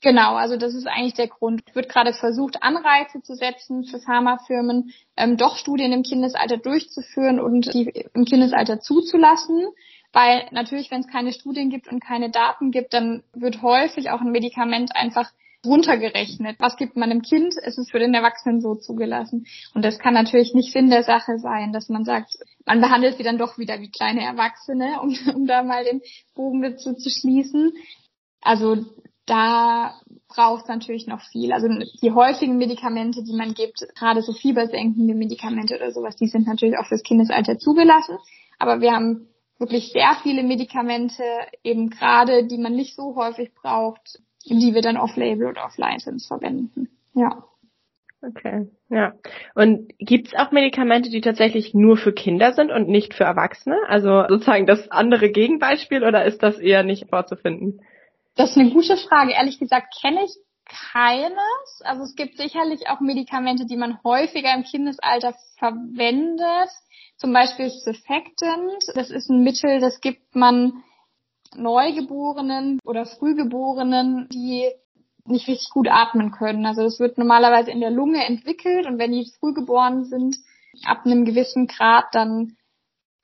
Genau, 0.01 0.37
also 0.37 0.57
das 0.57 0.75
ist 0.75 0.87
eigentlich 0.87 1.15
der 1.15 1.27
Grund. 1.27 1.63
Es 1.67 1.75
wird 1.75 1.89
gerade 1.89 2.13
versucht, 2.13 2.63
Anreize 2.63 3.21
zu 3.21 3.35
setzen 3.35 3.85
für 3.85 3.99
Pharmafirmen, 3.99 4.93
ähm, 5.17 5.37
doch 5.37 5.57
Studien 5.57 5.93
im 5.93 6.05
Kindesalter 6.05 6.57
durchzuführen 6.57 7.41
und 7.41 7.73
die 7.75 7.91
im 8.15 8.25
Kindesalter 8.25 8.79
zuzulassen. 8.81 9.67
Weil 10.13 10.47
natürlich, 10.53 10.91
wenn 10.91 11.01
es 11.01 11.09
keine 11.09 11.33
Studien 11.33 11.69
gibt 11.69 11.89
und 11.89 12.01
keine 12.01 12.31
Daten 12.31 12.71
gibt, 12.71 12.95
dann 12.95 13.25
wird 13.35 13.61
häufig 13.61 14.11
auch 14.11 14.21
ein 14.21 14.31
Medikament 14.31 14.95
einfach 14.95 15.31
runtergerechnet. 15.67 16.57
Was 16.61 16.77
gibt 16.77 16.97
man 16.97 17.11
dem 17.11 17.23
Kind? 17.23 17.55
Es 17.63 17.79
ist 17.79 17.91
für 17.91 17.99
den 17.99 18.15
Erwachsenen 18.15 18.61
so 18.61 18.77
zugelassen. 18.77 19.47
Und 19.75 19.85
das 19.85 19.99
kann 19.99 20.15
natürlich 20.15 20.55
nicht 20.55 20.73
Sinn 20.73 20.91
der 20.91 21.03
Sache 21.03 21.39
sein, 21.39 21.73
dass 21.73 21.89
man 21.89 22.05
sagt, 22.05 22.35
man 22.65 22.81
behandelt 22.81 23.17
sie 23.17 23.25
dann 23.25 23.39
doch 23.39 23.59
wieder 23.59 23.81
wie 23.81 23.91
kleine 23.91 24.23
Erwachsene, 24.23 25.01
um, 25.03 25.17
um 25.35 25.47
da 25.47 25.65
mal 25.65 25.85
den 25.85 26.01
Bogen 26.35 26.63
dazu 26.63 26.95
zu 26.95 27.11
schließen. 27.11 27.73
Also 28.41 28.87
da 29.29 29.95
braucht 30.29 30.65
es 30.65 30.69
natürlich 30.69 31.07
noch 31.07 31.21
viel. 31.21 31.53
Also 31.53 31.69
die 32.03 32.13
häufigen 32.13 32.59
Medikamente, 32.59 33.23
die 33.23 33.35
man 33.35 33.55
gibt, 33.55 33.87
gerade 33.99 34.23
so 34.23 34.33
fiebersenkende 34.33 35.15
Medikamente 35.15 35.77
oder 35.77 35.91
sowas, 35.91 36.17
die 36.17 36.29
sind 36.29 36.47
natürlich 36.47 36.79
auch 36.79 36.87
fürs 36.87 37.03
Kindesalter 37.03 37.59
zugelassen. 37.59 38.19
Aber 38.59 38.81
wir 38.81 38.93
haben 38.93 39.29
wirklich 39.59 39.93
sehr 39.93 40.17
viele 40.23 40.43
Medikamente, 40.43 41.23
eben 41.65 41.91
gerade, 41.91 42.47
die 42.47 42.59
man 42.59 42.75
nicht 42.75 42.95
so 42.95 43.17
häufig 43.17 43.53
braucht, 43.55 44.21
die 44.45 44.75
wir 44.75 44.83
dann 44.83 44.97
off-label 44.97 45.49
oder 45.49 45.65
off-license 45.65 46.27
verwenden. 46.27 46.89
Ja. 47.15 47.45
Okay, 48.21 48.69
ja. 48.89 49.15
Und 49.55 49.93
gibt 49.99 50.29
es 50.29 50.35
auch 50.35 50.51
Medikamente, 50.51 51.09
die 51.09 51.21
tatsächlich 51.21 51.73
nur 51.73 51.97
für 51.97 52.13
Kinder 52.13 52.53
sind 52.53 52.73
und 52.73 52.89
nicht 52.89 53.15
für 53.15 53.25
Erwachsene? 53.25 53.79
Also 53.87 54.25
sozusagen 54.29 54.67
das 54.67 54.91
andere 54.91 55.31
Gegenbeispiel 55.31 56.03
oder 56.03 56.25
ist 56.25 56.43
das 56.43 56.59
eher 56.59 56.83
nicht 56.83 57.09
vorzufinden? 57.09 57.81
Das 58.39 58.51
ist 58.51 58.57
eine 58.57 58.71
gute 58.71 58.97
Frage. 58.97 59.33
Ehrlich 59.33 59.59
gesagt 59.59 59.93
kenne 60.01 60.25
ich 60.25 60.31
keines. 60.65 61.81
Also 61.81 62.05
es 62.05 62.15
gibt 62.15 62.37
sicherlich 62.37 62.89
auch 62.89 63.01
Medikamente, 63.01 63.67
die 63.67 63.77
man 63.77 63.99
häufiger 64.05 64.55
im 64.55 64.63
Kindesalter 64.63 65.35
verwendet. 65.59 66.71
Zum 67.17 67.33
Beispiel 67.33 67.69
Surfactant. 67.69 68.85
Das 68.95 69.11
ist 69.11 69.29
ein 69.29 69.43
Mittel, 69.43 69.81
das 69.81 70.01
gibt 70.01 70.37
man 70.37 70.85
Neugeborenen 71.57 72.79
oder 72.85 73.07
Frühgeborenen, 73.07 74.29
die 74.29 74.71
nicht 75.25 75.49
richtig 75.49 75.71
gut 75.71 75.89
atmen 75.91 76.31
können. 76.31 76.65
Also 76.65 76.83
das 76.85 77.01
wird 77.01 77.19
normalerweise 77.19 77.73
in 77.73 77.81
der 77.81 77.91
Lunge 77.91 78.25
entwickelt 78.25 78.87
und 78.87 79.01
wenn 79.01 79.11
die 79.11 79.33
frühgeboren 79.41 80.05
sind, 80.05 80.37
ab 80.85 81.05
einem 81.05 81.25
gewissen 81.25 81.67
Grad, 81.67 82.05
dann 82.13 82.57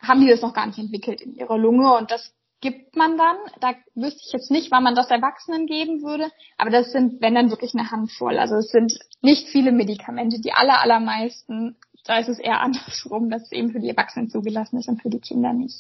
haben 0.02 0.22
die 0.22 0.28
das 0.28 0.42
noch 0.42 0.54
gar 0.54 0.66
nicht 0.66 0.78
entwickelt 0.80 1.20
in 1.20 1.36
ihrer 1.36 1.56
Lunge 1.56 1.94
und 1.94 2.10
das 2.10 2.34
gibt 2.64 2.96
man 2.96 3.18
dann. 3.18 3.36
Da 3.60 3.74
wüsste 3.94 4.22
ich 4.26 4.32
jetzt 4.32 4.50
nicht, 4.50 4.70
wann 4.70 4.82
man 4.82 4.94
das 4.94 5.10
Erwachsenen 5.10 5.66
geben 5.66 6.02
würde, 6.02 6.28
aber 6.56 6.70
das 6.70 6.92
sind, 6.92 7.20
wenn 7.20 7.34
dann 7.34 7.50
wirklich 7.50 7.74
eine 7.74 7.90
Handvoll. 7.90 8.38
Also 8.38 8.56
es 8.56 8.70
sind 8.70 8.98
nicht 9.20 9.48
viele 9.48 9.70
Medikamente. 9.70 10.40
Die 10.40 10.52
aller, 10.52 10.80
allermeisten, 10.80 11.76
da 12.06 12.18
ist 12.18 12.30
es 12.30 12.38
eher 12.38 12.60
andersrum, 12.62 13.28
dass 13.28 13.42
es 13.42 13.52
eben 13.52 13.70
für 13.70 13.80
die 13.80 13.90
Erwachsenen 13.90 14.30
zugelassen 14.30 14.78
ist 14.78 14.88
und 14.88 15.02
für 15.02 15.10
die 15.10 15.20
Kinder 15.20 15.52
nicht. 15.52 15.76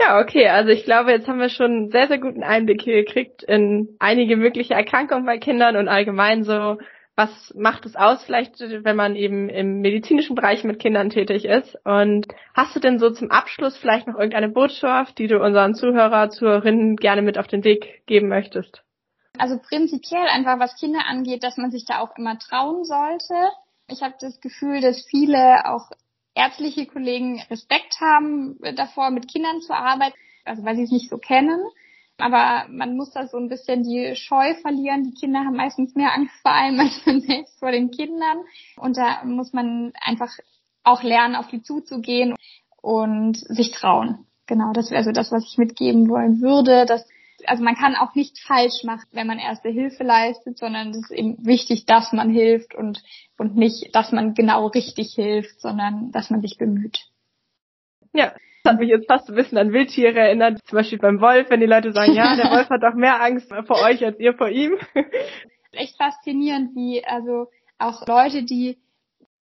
Ja, 0.00 0.18
okay. 0.18 0.48
Also 0.48 0.70
ich 0.70 0.84
glaube, 0.84 1.10
jetzt 1.10 1.28
haben 1.28 1.38
wir 1.38 1.50
schon 1.50 1.70
einen 1.70 1.90
sehr, 1.90 2.08
sehr 2.08 2.18
guten 2.18 2.42
Einblick 2.42 2.80
hier 2.80 3.04
gekriegt 3.04 3.42
in 3.42 3.96
einige 3.98 4.38
mögliche 4.38 4.72
Erkrankungen 4.72 5.26
bei 5.26 5.36
Kindern 5.36 5.76
und 5.76 5.88
allgemein 5.88 6.44
so, 6.44 6.78
was 7.20 7.52
macht 7.54 7.84
es 7.84 7.96
aus, 7.96 8.24
vielleicht, 8.24 8.60
wenn 8.60 8.96
man 8.96 9.14
eben 9.14 9.50
im 9.50 9.82
medizinischen 9.82 10.34
Bereich 10.34 10.64
mit 10.64 10.78
Kindern 10.78 11.10
tätig 11.10 11.44
ist. 11.44 11.76
Und 11.84 12.26
hast 12.54 12.74
du 12.74 12.80
denn 12.80 12.98
so 12.98 13.10
zum 13.10 13.30
Abschluss 13.30 13.76
vielleicht 13.76 14.06
noch 14.06 14.14
irgendeine 14.14 14.48
Botschaft, 14.48 15.18
die 15.18 15.26
du 15.26 15.38
unseren 15.38 15.74
Zuhörer, 15.74 16.30
Zuhörerinnen 16.30 16.96
gerne 16.96 17.20
mit 17.20 17.36
auf 17.36 17.46
den 17.46 17.62
Weg 17.62 18.06
geben 18.06 18.28
möchtest? 18.28 18.82
Also 19.36 19.58
prinzipiell 19.58 20.26
einfach, 20.32 20.58
was 20.58 20.80
Kinder 20.80 21.00
angeht, 21.06 21.44
dass 21.44 21.58
man 21.58 21.70
sich 21.70 21.84
da 21.84 21.98
auch 21.98 22.16
immer 22.16 22.38
trauen 22.38 22.84
sollte. 22.84 23.34
Ich 23.88 24.02
habe 24.02 24.14
das 24.18 24.40
Gefühl, 24.40 24.80
dass 24.80 25.04
viele 25.04 25.66
auch 25.66 25.90
ärztliche 26.34 26.86
Kollegen 26.86 27.42
Respekt 27.50 28.00
haben 28.00 28.58
davor, 28.76 29.10
mit 29.10 29.28
Kindern 29.28 29.60
zu 29.60 29.74
arbeiten, 29.74 30.16
also 30.46 30.64
weil 30.64 30.76
sie 30.76 30.84
es 30.84 30.90
nicht 30.90 31.10
so 31.10 31.18
kennen. 31.18 31.60
Aber 32.22 32.66
man 32.68 32.96
muss 32.96 33.10
da 33.12 33.26
so 33.26 33.36
ein 33.36 33.48
bisschen 33.48 33.82
die 33.82 34.14
Scheu 34.16 34.54
verlieren. 34.62 35.04
Die 35.04 35.14
Kinder 35.14 35.40
haben 35.40 35.56
meistens 35.56 35.94
mehr 35.94 36.14
Angst 36.14 36.34
vor 36.42 36.52
allem 36.52 36.78
als 36.78 37.04
selbst 37.26 37.58
vor 37.58 37.70
den 37.70 37.90
Kindern. 37.90 38.38
Und 38.76 38.96
da 38.96 39.24
muss 39.24 39.52
man 39.52 39.92
einfach 40.00 40.30
auch 40.82 41.02
lernen, 41.02 41.36
auf 41.36 41.48
die 41.48 41.62
zuzugehen 41.62 42.34
und 42.80 43.36
sich 43.36 43.72
trauen. 43.72 44.26
Genau, 44.46 44.72
das 44.72 44.90
wäre 44.90 45.04
so 45.04 45.12
das, 45.12 45.30
was 45.30 45.44
ich 45.44 45.58
mitgeben 45.58 46.08
wollen 46.08 46.40
würde, 46.40 46.86
dass 46.86 47.06
also 47.46 47.62
man 47.62 47.74
kann 47.74 47.96
auch 47.96 48.14
nichts 48.14 48.40
falsch 48.40 48.84
machen, 48.84 49.06
wenn 49.12 49.26
man 49.26 49.38
erste 49.38 49.70
Hilfe 49.70 50.04
leistet, 50.04 50.58
sondern 50.58 50.90
es 50.90 50.98
ist 50.98 51.10
eben 51.10 51.44
wichtig, 51.44 51.86
dass 51.86 52.12
man 52.12 52.30
hilft 52.30 52.74
und, 52.74 53.02
und 53.38 53.56
nicht, 53.56 53.94
dass 53.94 54.12
man 54.12 54.34
genau 54.34 54.66
richtig 54.66 55.14
hilft, 55.14 55.60
sondern 55.60 56.10
dass 56.12 56.30
man 56.30 56.42
sich 56.42 56.58
bemüht. 56.58 57.06
Ja, 58.12 58.34
hat 58.70 58.80
mich 58.80 58.88
jetzt 58.88 59.06
fast 59.06 59.28
ein 59.28 59.34
bisschen 59.34 59.58
an 59.58 59.72
Wildtiere 59.72 60.18
erinnert, 60.18 60.60
zum 60.66 60.76
Beispiel 60.76 60.98
beim 60.98 61.20
Wolf, 61.20 61.50
wenn 61.50 61.60
die 61.60 61.66
Leute 61.66 61.92
sagen, 61.92 62.12
ja, 62.12 62.36
der 62.36 62.50
Wolf 62.50 62.68
hat 62.70 62.82
doch 62.82 62.94
mehr 62.94 63.22
Angst 63.22 63.52
vor 63.66 63.82
euch 63.82 64.04
als 64.04 64.18
ihr 64.18 64.34
vor 64.34 64.48
ihm. 64.48 64.72
Echt 65.72 65.96
faszinierend, 65.96 66.74
wie 66.74 67.04
also 67.04 67.46
auch 67.78 68.06
Leute, 68.06 68.44
die 68.44 68.78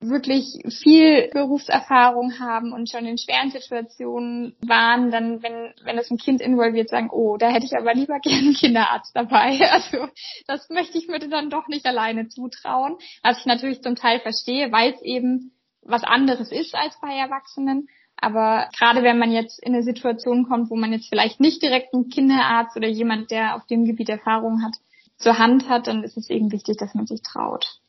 wirklich 0.00 0.62
viel 0.82 1.28
Berufserfahrung 1.32 2.38
haben 2.38 2.72
und 2.72 2.88
schon 2.88 3.04
in 3.04 3.18
schweren 3.18 3.50
Situationen 3.50 4.54
waren, 4.60 5.10
dann, 5.10 5.42
wenn, 5.42 5.74
wenn 5.82 5.96
das 5.96 6.10
ein 6.10 6.18
Kind 6.18 6.40
involviert, 6.40 6.88
sagen, 6.88 7.10
oh, 7.10 7.36
da 7.36 7.48
hätte 7.48 7.66
ich 7.66 7.76
aber 7.76 7.94
lieber 7.94 8.20
gerne 8.20 8.38
einen 8.38 8.54
Kinderarzt 8.54 9.14
dabei. 9.14 9.58
Also, 9.70 10.08
das 10.46 10.68
möchte 10.70 10.98
ich 10.98 11.08
mir 11.08 11.18
dann 11.18 11.50
doch 11.50 11.68
nicht 11.68 11.86
alleine 11.86 12.28
zutrauen. 12.28 12.96
Was 13.22 13.40
ich 13.40 13.46
natürlich 13.46 13.82
zum 13.82 13.96
Teil 13.96 14.20
verstehe, 14.20 14.70
weil 14.70 14.92
es 14.92 15.02
eben 15.02 15.52
was 15.82 16.04
anderes 16.04 16.52
ist 16.52 16.74
als 16.74 16.98
bei 17.00 17.14
Erwachsenen. 17.14 17.88
Aber 18.20 18.68
gerade 18.76 19.02
wenn 19.02 19.18
man 19.18 19.30
jetzt 19.30 19.62
in 19.62 19.74
eine 19.74 19.82
Situation 19.82 20.48
kommt, 20.48 20.70
wo 20.70 20.76
man 20.76 20.92
jetzt 20.92 21.08
vielleicht 21.08 21.40
nicht 21.40 21.62
direkt 21.62 21.94
einen 21.94 22.08
Kinderarzt 22.08 22.76
oder 22.76 22.88
jemand, 22.88 23.30
der 23.30 23.54
auf 23.54 23.66
dem 23.66 23.84
Gebiet 23.84 24.08
Erfahrung 24.08 24.62
hat, 24.62 24.74
zur 25.18 25.38
Hand 25.38 25.68
hat, 25.68 25.86
dann 25.86 26.04
ist 26.04 26.16
es 26.16 26.30
eben 26.30 26.52
wichtig, 26.52 26.76
dass 26.78 26.94
man 26.94 27.06
sich 27.06 27.22
traut. 27.22 27.80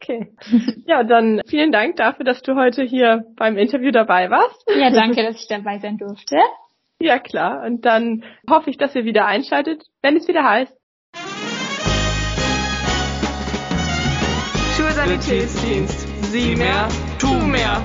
Okay. 0.00 0.34
Ja, 0.86 1.02
dann 1.02 1.40
vielen 1.46 1.72
Dank 1.72 1.96
dafür, 1.96 2.24
dass 2.24 2.42
du 2.42 2.56
heute 2.56 2.82
hier 2.82 3.24
beim 3.36 3.56
Interview 3.56 3.90
dabei 3.90 4.30
warst. 4.30 4.64
Ja, 4.68 4.90
danke, 4.90 5.22
dass 5.26 5.36
ich 5.36 5.48
dabei 5.48 5.78
sein 5.78 5.96
durfte. 5.96 6.36
Ja, 7.00 7.18
klar. 7.18 7.64
Und 7.64 7.84
dann 7.84 8.24
hoffe 8.48 8.70
ich, 8.70 8.76
dass 8.76 8.94
ihr 8.94 9.04
wieder 9.04 9.26
einschaltet, 9.26 9.84
wenn 10.02 10.16
es 10.16 10.28
wieder 10.28 10.44
heißt. 10.44 10.72
Schulsanitätsdienst. 14.76 16.24
Sieh 16.32 16.56
mehr, 16.56 16.88
tu 17.18 17.32
mehr. 17.32 17.82